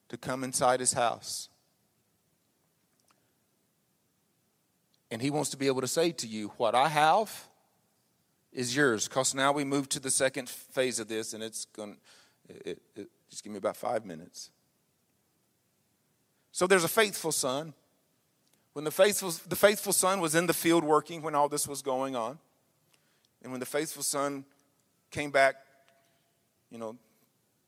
to 0.09 0.17
come 0.17 0.45
inside 0.45 0.79
His 0.79 0.93
house. 0.93 1.49
And 5.15 5.23
He 5.23 5.31
wants 5.31 5.51
to 5.51 5.57
be 5.57 5.69
able 5.69 5.81
to 5.81 5.87
say 5.87 6.11
to 6.11 6.27
you, 6.27 6.49
What 6.57 6.75
I 6.75 6.89
have 6.89 7.47
is 8.53 8.75
yours. 8.75 9.07
Because 9.07 9.33
now 9.33 9.53
we 9.53 9.63
move 9.63 9.89
to 9.91 10.01
the 10.01 10.11
second 10.11 10.49
phase 10.49 10.99
of 10.99 11.07
this, 11.07 11.35
and 11.35 11.41
it's 11.41 11.67
going 11.67 11.99
to, 12.49 13.07
just 13.31 13.45
give 13.45 13.53
me 13.53 13.59
about 13.59 13.77
five 13.77 14.05
minutes. 14.05 14.51
So 16.51 16.67
there's 16.67 16.83
a 16.83 16.89
faithful 16.89 17.31
son. 17.31 17.75
When 18.73 18.85
the 18.85 18.91
faithful, 18.91 19.33
the 19.49 19.55
faithful 19.55 19.93
son 19.93 20.21
was 20.21 20.35
in 20.35 20.47
the 20.47 20.53
field 20.53 20.83
working 20.83 21.23
when 21.23 21.37
all 21.37 21.49
this 21.49 21.69
was 21.69 21.81
going 21.81 22.17
on, 22.17 22.41
and 23.41 23.53
when 23.53 23.61
the 23.61 23.67
faithful 23.67 24.03
son 24.03 24.45
came 25.13 25.31
back, 25.31 25.55
you 26.73 26.79
know, 26.79 26.97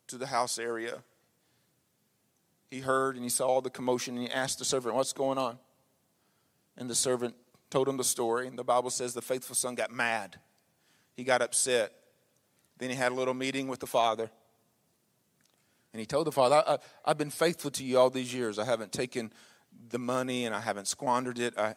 to 0.09 0.19
the 0.19 0.27
house 0.27 0.59
area, 0.59 0.99
he 2.73 2.81
heard 2.81 3.15
and 3.15 3.23
he 3.23 3.31
saw 3.31 3.47
all 3.47 3.61
the 3.61 3.71
commotion 3.71 4.17
and 4.17 4.27
he 4.27 4.33
asked 4.33 4.59
the 4.59 4.65
servant, 4.65 4.97
What's 4.97 5.13
going 5.13 5.39
on? 5.39 5.61
And 6.77 6.91
the 6.91 6.95
servant 6.95 7.35
told 7.71 7.89
him 7.89 7.97
the 7.97 8.05
story. 8.05 8.47
And 8.47 8.59
the 8.59 8.65
Bible 8.65 8.91
says 8.91 9.15
the 9.15 9.23
faithful 9.23 9.57
son 9.57 9.75
got 9.75 9.91
mad, 9.91 10.39
he 11.15 11.25
got 11.25 11.43
upset. 11.43 11.93
Then 12.79 12.91
he 12.91 12.97
had 12.97 13.11
a 13.11 13.15
little 13.15 13.33
meeting 13.33 13.69
with 13.69 13.81
the 13.81 13.87
father. 13.87 14.31
And 15.95 16.01
he 16.01 16.05
told 16.05 16.27
the 16.27 16.33
father, 16.33 16.63
I, 16.67 16.79
have 17.07 17.17
been 17.17 17.31
faithful 17.31 17.71
to 17.71 17.83
you 17.83 17.99
all 17.99 18.11
these 18.11 18.35
years. 18.35 18.59
I 18.59 18.67
haven't 18.67 18.93
taken 18.93 19.33
the 19.89 19.99
money 19.99 20.45
and 20.45 20.55
I 20.55 20.61
haven't 20.61 20.89
squandered 20.89 21.39
it. 21.39 21.57
I, 21.57 21.75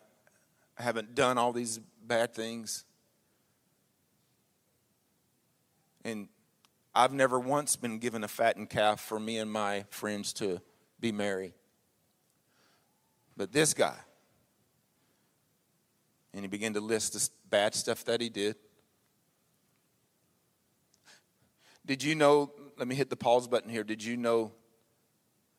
I 0.77 0.83
haven't 0.83 1.15
done 1.15 1.37
all 1.37 1.53
these 1.53 1.79
bad 2.05 2.33
things. 2.33 2.83
And 6.03 6.27
I've 6.93 7.13
never 7.13 7.39
once 7.39 7.77
been 7.77 7.99
given 7.99 8.25
a 8.25 8.27
fattened 8.27 8.69
calf 8.69 8.99
for 8.99 9.19
me 9.19 9.37
and 9.37 9.49
my 9.49 9.85
friends 9.89 10.33
to 10.33 10.61
be 10.99 11.13
merry. 11.13 11.53
But 13.37 13.53
this 13.53 13.73
guy, 13.73 13.95
and 16.33 16.43
he 16.43 16.47
began 16.47 16.73
to 16.73 16.81
list 16.81 17.13
the 17.13 17.29
bad 17.49 17.73
stuff 17.73 18.03
that 18.05 18.21
he 18.21 18.29
did. 18.29 18.55
Did 21.85 22.03
you 22.03 22.15
know 22.15 22.51
let 22.79 22.87
me 22.87 22.95
hit 22.95 23.09
the 23.09 23.17
pause 23.17 23.45
button 23.45 23.69
here. 23.69 23.83
Did 23.83 24.01
you 24.01 24.15
know 24.15 24.53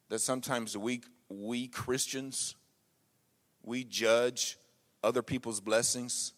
that 0.09 0.20
sometimes 0.20 0.76
we, 0.76 1.02
we 1.28 1.68
Christians, 1.68 2.56
we 3.62 3.85
judge 3.85 4.56
other 5.04 5.22
people's 5.22 5.61
blessings 5.61 6.33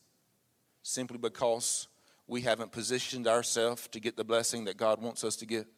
simply 0.82 1.18
because 1.18 1.86
we 2.26 2.40
haven't 2.40 2.72
positioned 2.72 3.28
ourselves 3.28 3.86
to 3.88 4.00
get 4.00 4.16
the 4.16 4.24
blessing 4.24 4.64
that 4.64 4.76
God 4.76 5.00
wants 5.00 5.22
us 5.22 5.36
to 5.36 5.46
get? 5.46 5.68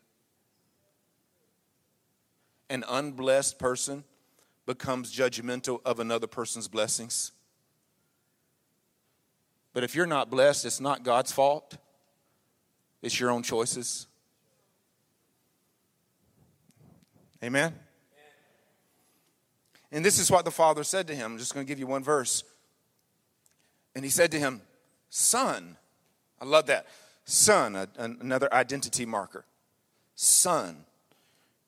An 2.70 2.82
unblessed 2.88 3.58
person 3.58 4.04
becomes 4.64 5.14
judgmental 5.14 5.80
of 5.84 6.00
another 6.00 6.26
person's 6.26 6.66
blessings. 6.66 7.32
But 9.74 9.82
if 9.84 9.94
you're 9.94 10.06
not 10.06 10.30
blessed, 10.30 10.64
it's 10.64 10.80
not 10.80 11.02
God's 11.02 11.32
fault, 11.32 11.76
it's 13.02 13.20
your 13.20 13.30
own 13.30 13.42
choices. 13.42 14.06
Amen? 17.42 17.74
And 19.92 20.04
this 20.04 20.18
is 20.18 20.30
what 20.30 20.44
the 20.44 20.50
father 20.50 20.82
said 20.82 21.06
to 21.08 21.14
him. 21.14 21.32
I'm 21.32 21.38
just 21.38 21.52
going 21.52 21.66
to 21.66 21.68
give 21.68 21.78
you 21.78 21.86
one 21.86 22.02
verse. 22.02 22.42
And 23.94 24.04
he 24.04 24.10
said 24.10 24.30
to 24.32 24.38
him, 24.38 24.62
Son, 25.10 25.76
I 26.40 26.46
love 26.46 26.66
that. 26.66 26.86
Son, 27.24 27.76
a, 27.76 27.88
another 27.98 28.52
identity 28.52 29.06
marker. 29.06 29.44
Son, 30.14 30.84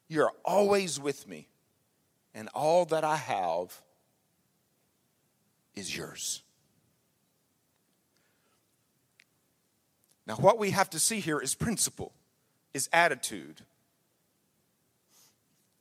you're 0.09 0.33
always 0.45 0.99
with 0.99 1.29
me, 1.29 1.49
and 2.35 2.49
all 2.55 2.85
that 2.87 3.05
I 3.05 3.17
have 3.17 3.81
is 5.75 5.97
yours. 5.97 6.43
Now, 10.27 10.35
what 10.37 10.59
we 10.59 10.71
have 10.71 10.91
to 10.91 10.99
see 10.99 11.21
here 11.21 11.39
is 11.39 11.55
principle, 11.55 12.13
is 12.75 12.89
attitude 12.93 13.63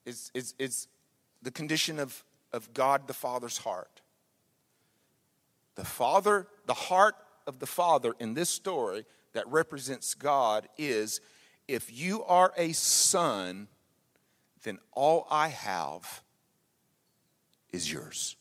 is, 0.06 0.32
is, 0.34 0.54
is 0.60 0.88
the 1.42 1.52
condition 1.52 2.00
of, 2.00 2.24
of 2.54 2.74
God 2.74 3.08
the 3.08 3.14
Father's 3.14 3.58
heart. 3.58 4.02
The 5.76 5.86
Father, 5.86 6.48
the 6.66 6.74
heart 6.74 7.16
of 7.48 7.60
the 7.60 7.66
Father 7.66 8.14
in 8.20 8.34
this 8.34 8.50
story 8.50 9.06
that 9.34 9.48
represents 9.48 10.14
God 10.14 10.68
is 10.78 11.20
if 11.68 11.92
you 11.92 12.24
are 12.24 12.54
a 12.56 12.72
son, 12.74 13.68
then 14.64 14.80
all 14.94 15.28
I 15.30 15.50
have 15.50 16.24
is 17.72 17.92
yours. 17.92 18.38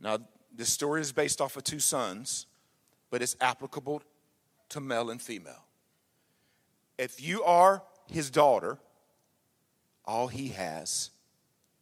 Now, 0.00 0.18
this 0.54 0.70
story 0.70 1.00
is 1.00 1.12
based 1.12 1.40
off 1.40 1.56
of 1.56 1.64
two 1.64 1.80
sons, 1.80 2.46
but 3.10 3.22
it's 3.22 3.36
applicable 3.40 4.02
to 4.70 4.80
male 4.80 5.10
and 5.10 5.20
female. 5.20 5.64
If 6.98 7.22
you 7.22 7.42
are 7.42 7.82
his 8.10 8.30
daughter, 8.30 8.78
all 10.04 10.28
he 10.28 10.48
has 10.48 11.10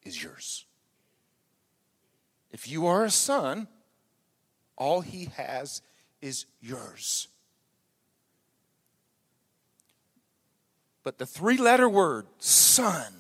is 0.03 0.23
yours. 0.23 0.67
If 2.51 2.69
you 2.69 2.87
are 2.87 3.05
a 3.05 3.11
son, 3.11 3.69
all 4.77 5.01
he 5.01 5.27
has 5.37 5.83
is 6.21 6.47
yours. 6.61 7.29
But 11.03 11.19
the 11.19 11.27
three 11.27 11.59
letter 11.59 11.89
word, 11.89 12.27
son, 12.39 13.13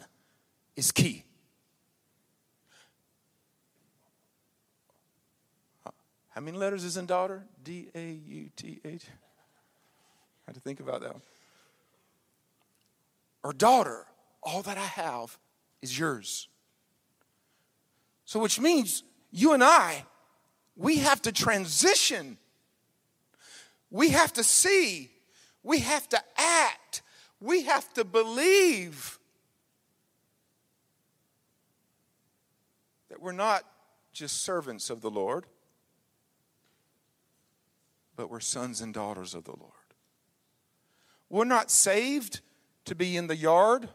is 0.74 0.90
key. 0.90 1.24
How 6.34 6.40
many 6.40 6.58
letters 6.58 6.84
is 6.84 6.96
in 6.96 7.06
daughter? 7.06 7.44
D 7.62 7.88
A 7.94 8.12
U 8.26 8.50
T 8.56 8.80
H. 8.84 9.04
I 9.06 10.50
had 10.50 10.54
to 10.54 10.60
think 10.60 10.80
about 10.80 11.00
that 11.00 11.12
one 11.12 11.22
or 13.44 13.52
daughter, 13.52 14.06
all 14.42 14.62
that 14.62 14.78
I 14.78 14.86
have 14.86 15.38
is 15.82 15.96
yours. 15.96 16.48
So, 18.24 18.40
which 18.40 18.58
means 18.58 19.04
you 19.30 19.52
and 19.52 19.62
I, 19.62 20.06
we 20.76 20.96
have 20.96 21.20
to 21.22 21.30
transition. 21.30 22.38
We 23.90 24.08
have 24.08 24.32
to 24.32 24.42
see. 24.42 25.10
We 25.62 25.80
have 25.80 26.08
to 26.08 26.20
act. 26.38 27.02
We 27.38 27.64
have 27.64 27.92
to 27.92 28.04
believe 28.04 29.18
that 33.10 33.20
we're 33.20 33.32
not 33.32 33.62
just 34.14 34.42
servants 34.42 34.88
of 34.88 35.02
the 35.02 35.10
Lord, 35.10 35.44
but 38.16 38.30
we're 38.30 38.40
sons 38.40 38.80
and 38.80 38.94
daughters 38.94 39.34
of 39.34 39.44
the 39.44 39.56
Lord. 39.58 39.72
We're 41.28 41.44
not 41.44 41.70
saved 41.70 42.40
to 42.84 42.94
be 42.94 43.16
in 43.16 43.26
the 43.26 43.36
yard, 43.36 43.88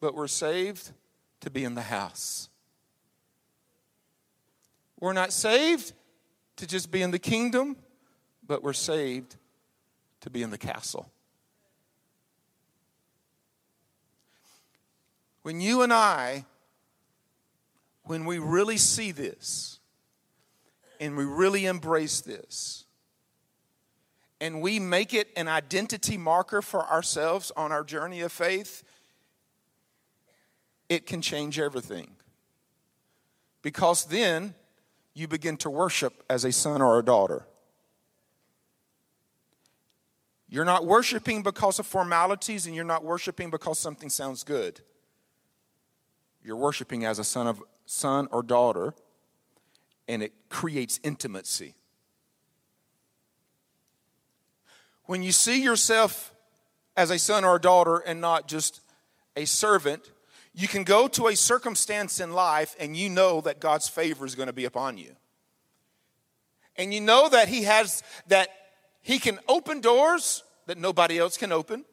but 0.00 0.14
we're 0.14 0.26
saved 0.26 0.92
to 1.40 1.50
be 1.50 1.64
in 1.64 1.74
the 1.74 1.82
house. 1.82 2.48
We're 4.98 5.12
not 5.12 5.32
saved 5.32 5.92
to 6.56 6.66
just 6.66 6.90
be 6.90 7.02
in 7.02 7.10
the 7.10 7.18
kingdom, 7.18 7.76
but 8.46 8.62
we're 8.62 8.72
saved 8.72 9.36
to 10.20 10.30
be 10.30 10.42
in 10.42 10.50
the 10.50 10.58
castle. 10.58 11.10
When 15.42 15.60
you 15.60 15.82
and 15.82 15.92
I, 15.92 16.44
when 18.04 18.24
we 18.24 18.38
really 18.38 18.76
see 18.76 19.10
this 19.10 19.80
and 21.00 21.16
we 21.16 21.24
really 21.24 21.66
embrace 21.66 22.20
this, 22.20 22.84
and 24.42 24.60
we 24.60 24.80
make 24.80 25.14
it 25.14 25.28
an 25.36 25.46
identity 25.46 26.18
marker 26.18 26.60
for 26.60 26.84
ourselves 26.90 27.52
on 27.56 27.70
our 27.70 27.84
journey 27.84 28.22
of 28.22 28.32
faith, 28.32 28.82
it 30.88 31.06
can 31.06 31.22
change 31.22 31.60
everything. 31.60 32.10
Because 33.62 34.04
then 34.06 34.56
you 35.14 35.28
begin 35.28 35.56
to 35.58 35.70
worship 35.70 36.24
as 36.28 36.44
a 36.44 36.50
son 36.50 36.82
or 36.82 36.98
a 36.98 37.04
daughter. 37.04 37.46
You're 40.48 40.64
not 40.64 40.86
worshiping 40.86 41.44
because 41.44 41.78
of 41.78 41.86
formalities 41.86 42.66
and 42.66 42.74
you're 42.74 42.84
not 42.84 43.04
worshiping 43.04 43.48
because 43.48 43.78
something 43.78 44.10
sounds 44.10 44.42
good. 44.42 44.80
You're 46.42 46.56
worshiping 46.56 47.04
as 47.04 47.20
a 47.20 47.24
son 47.24 47.46
of 47.46 47.62
son 47.86 48.26
or 48.32 48.42
daughter 48.42 48.92
and 50.08 50.20
it 50.20 50.32
creates 50.48 50.98
intimacy. 51.04 51.76
When 55.04 55.22
you 55.22 55.32
see 55.32 55.62
yourself 55.62 56.34
as 56.96 57.10
a 57.10 57.18
son 57.18 57.44
or 57.44 57.56
a 57.56 57.60
daughter 57.60 57.98
and 57.98 58.20
not 58.20 58.48
just 58.48 58.80
a 59.36 59.44
servant, 59.44 60.10
you 60.54 60.68
can 60.68 60.84
go 60.84 61.08
to 61.08 61.28
a 61.28 61.36
circumstance 61.36 62.20
in 62.20 62.32
life 62.32 62.76
and 62.78 62.96
you 62.96 63.08
know 63.08 63.40
that 63.40 63.60
God's 63.60 63.88
favor 63.88 64.26
is 64.26 64.34
going 64.34 64.48
to 64.48 64.52
be 64.52 64.64
upon 64.64 64.98
you. 64.98 65.16
And 66.76 66.92
you 66.92 67.00
know 67.00 67.28
that 67.28 67.48
He 67.48 67.64
has, 67.64 68.02
that 68.28 68.48
He 69.00 69.18
can 69.18 69.38
open 69.48 69.80
doors 69.80 70.44
that 70.66 70.78
nobody 70.78 71.18
else 71.18 71.36
can 71.36 71.52
open. 71.52 71.84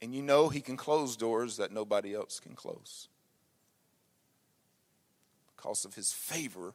And 0.00 0.14
you 0.14 0.22
know 0.22 0.48
He 0.48 0.60
can 0.60 0.76
close 0.76 1.16
doors 1.16 1.56
that 1.56 1.72
nobody 1.72 2.14
else 2.14 2.40
can 2.40 2.54
close. 2.54 3.08
Because 5.56 5.84
of 5.84 5.94
His 5.94 6.12
favor 6.12 6.74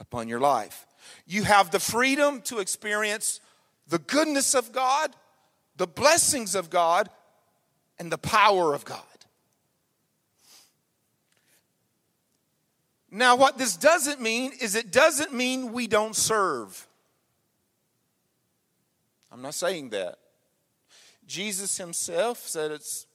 upon 0.00 0.28
your 0.28 0.40
life. 0.40 0.86
You 1.26 1.44
have 1.44 1.70
the 1.70 1.80
freedom 1.80 2.40
to 2.42 2.58
experience 2.58 3.40
the 3.88 3.98
goodness 3.98 4.54
of 4.54 4.72
God, 4.72 5.14
the 5.76 5.86
blessings 5.86 6.54
of 6.54 6.70
God, 6.70 7.08
and 7.98 8.12
the 8.12 8.18
power 8.18 8.74
of 8.74 8.84
God. 8.84 9.02
Now, 13.10 13.36
what 13.36 13.56
this 13.56 13.76
doesn't 13.76 14.20
mean 14.20 14.52
is 14.60 14.74
it 14.74 14.92
doesn't 14.92 15.32
mean 15.32 15.72
we 15.72 15.86
don't 15.86 16.14
serve. 16.14 16.86
I'm 19.32 19.42
not 19.42 19.54
saying 19.54 19.90
that. 19.90 20.18
Jesus 21.26 21.76
himself 21.78 22.46
said 22.46 22.70
it's 22.70 23.06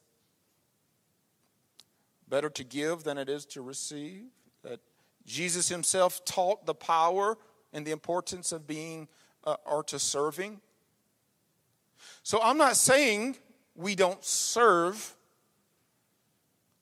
better 2.27 2.49
to 2.49 2.63
give 2.63 3.03
than 3.03 3.17
it 3.17 3.29
is 3.29 3.45
to 3.47 3.61
receive. 3.61 4.25
That 4.63 4.79
Jesus 5.25 5.69
himself 5.69 6.23
taught 6.25 6.65
the 6.65 6.75
power 6.75 7.37
and 7.73 7.85
the 7.85 7.91
importance 7.91 8.51
of 8.51 8.67
being 8.67 9.07
uh, 9.43 9.55
or 9.65 9.83
to 9.83 9.99
serving. 9.99 10.61
So 12.21 12.39
I'm 12.41 12.57
not 12.57 12.77
saying 12.77 13.37
we 13.75 13.95
don't 13.95 14.23
serve 14.23 15.15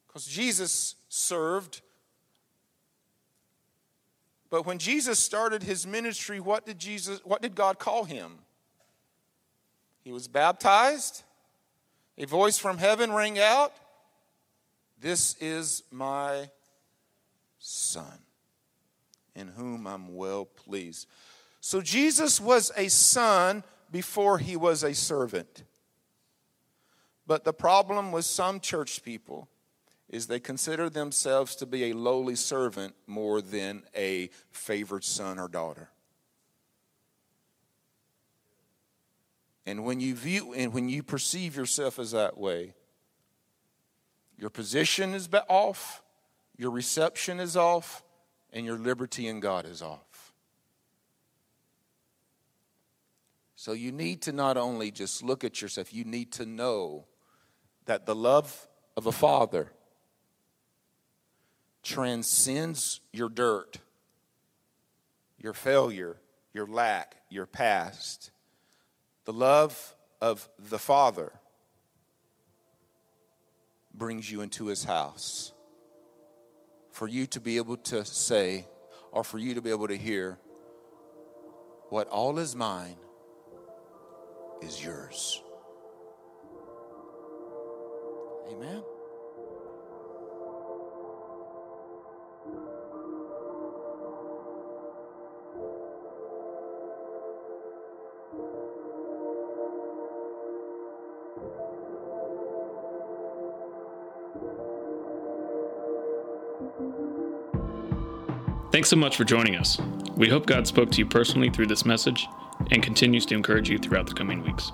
because 0.06 0.26
Jesus 0.26 0.94
served. 1.08 1.80
But 4.50 4.66
when 4.66 4.78
Jesus 4.78 5.18
started 5.18 5.62
his 5.62 5.86
ministry, 5.86 6.38
what 6.38 6.66
did 6.66 6.78
Jesus 6.78 7.20
what 7.24 7.40
did 7.40 7.54
God 7.54 7.78
call 7.78 8.04
him? 8.04 8.38
He 10.04 10.12
was 10.12 10.28
baptized. 10.28 11.22
A 12.18 12.26
voice 12.26 12.58
from 12.58 12.76
heaven 12.76 13.12
rang 13.12 13.38
out, 13.38 13.72
"This 14.98 15.34
is 15.40 15.82
my 15.90 16.50
son, 17.58 18.18
in 19.34 19.48
whom 19.48 19.86
I'm 19.86 20.14
well 20.14 20.44
pleased." 20.44 21.06
So 21.60 21.80
Jesus 21.80 22.40
was 22.40 22.70
a 22.76 22.88
son 22.88 23.64
before 23.90 24.38
he 24.38 24.56
was 24.56 24.82
a 24.82 24.94
servant. 24.94 25.64
But 27.26 27.44
the 27.44 27.52
problem 27.52 28.10
with 28.10 28.24
some 28.24 28.58
church 28.58 29.02
people 29.02 29.48
is 30.08 30.26
they 30.26 30.40
consider 30.40 30.90
themselves 30.90 31.56
to 31.56 31.66
be 31.66 31.84
a 31.84 31.94
lowly 31.94 32.36
servant 32.36 32.94
more 33.06 33.40
than 33.40 33.84
a 33.96 34.28
favored 34.50 35.04
son 35.04 35.38
or 35.38 35.48
daughter. 35.48 35.90
And 39.64 39.84
when 39.84 40.00
you 40.00 40.14
view 40.14 40.52
and 40.52 40.74
when 40.74 40.88
you 40.88 41.02
perceive 41.02 41.56
yourself 41.56 41.98
as 41.98 42.10
that 42.10 42.36
way, 42.36 42.74
your 44.36 44.50
position 44.50 45.14
is 45.14 45.28
off, 45.48 46.02
your 46.56 46.72
reception 46.72 47.38
is 47.38 47.56
off, 47.56 48.02
and 48.52 48.66
your 48.66 48.78
liberty 48.78 49.26
in 49.26 49.40
God 49.40 49.66
is 49.66 49.82
off. 49.82 50.32
So 53.56 53.72
you 53.72 53.92
need 53.92 54.22
to 54.22 54.32
not 54.32 54.56
only 54.56 54.90
just 54.90 55.22
look 55.22 55.44
at 55.44 55.62
yourself, 55.62 55.94
you 55.94 56.04
need 56.04 56.32
to 56.32 56.46
know 56.46 57.04
that 57.86 58.06
the 58.06 58.14
love 58.14 58.68
of 58.96 59.06
a 59.06 59.12
father 59.12 59.72
transcends 61.82 63.00
your 63.12 63.28
dirt, 63.28 63.78
your 65.38 65.52
failure, 65.52 66.16
your 66.52 66.66
lack, 66.66 67.16
your 67.28 67.46
past. 67.46 68.30
The 69.24 69.32
love 69.32 69.94
of 70.20 70.48
the 70.58 70.78
Father 70.78 71.32
brings 73.94 74.30
you 74.30 74.40
into 74.40 74.66
his 74.66 74.84
house. 74.84 75.52
For 76.92 77.08
you 77.08 77.26
to 77.28 77.40
be 77.40 77.56
able 77.56 77.78
to 77.78 78.04
say, 78.04 78.66
or 79.10 79.24
for 79.24 79.38
you 79.38 79.54
to 79.54 79.62
be 79.62 79.70
able 79.70 79.88
to 79.88 79.96
hear, 79.96 80.38
what 81.88 82.08
all 82.08 82.38
is 82.38 82.54
mine 82.54 82.96
is 84.62 84.82
yours. 84.82 85.42
Amen. 88.50 88.82
Thanks 108.82 108.90
so 108.90 108.96
much 108.96 109.16
for 109.16 109.22
joining 109.22 109.54
us. 109.54 109.78
We 110.16 110.28
hope 110.28 110.44
God 110.44 110.66
spoke 110.66 110.90
to 110.90 110.98
you 110.98 111.06
personally 111.06 111.50
through 111.50 111.68
this 111.68 111.86
message 111.86 112.26
and 112.72 112.82
continues 112.82 113.24
to 113.26 113.36
encourage 113.36 113.70
you 113.70 113.78
throughout 113.78 114.08
the 114.08 114.12
coming 114.12 114.42
weeks. 114.42 114.72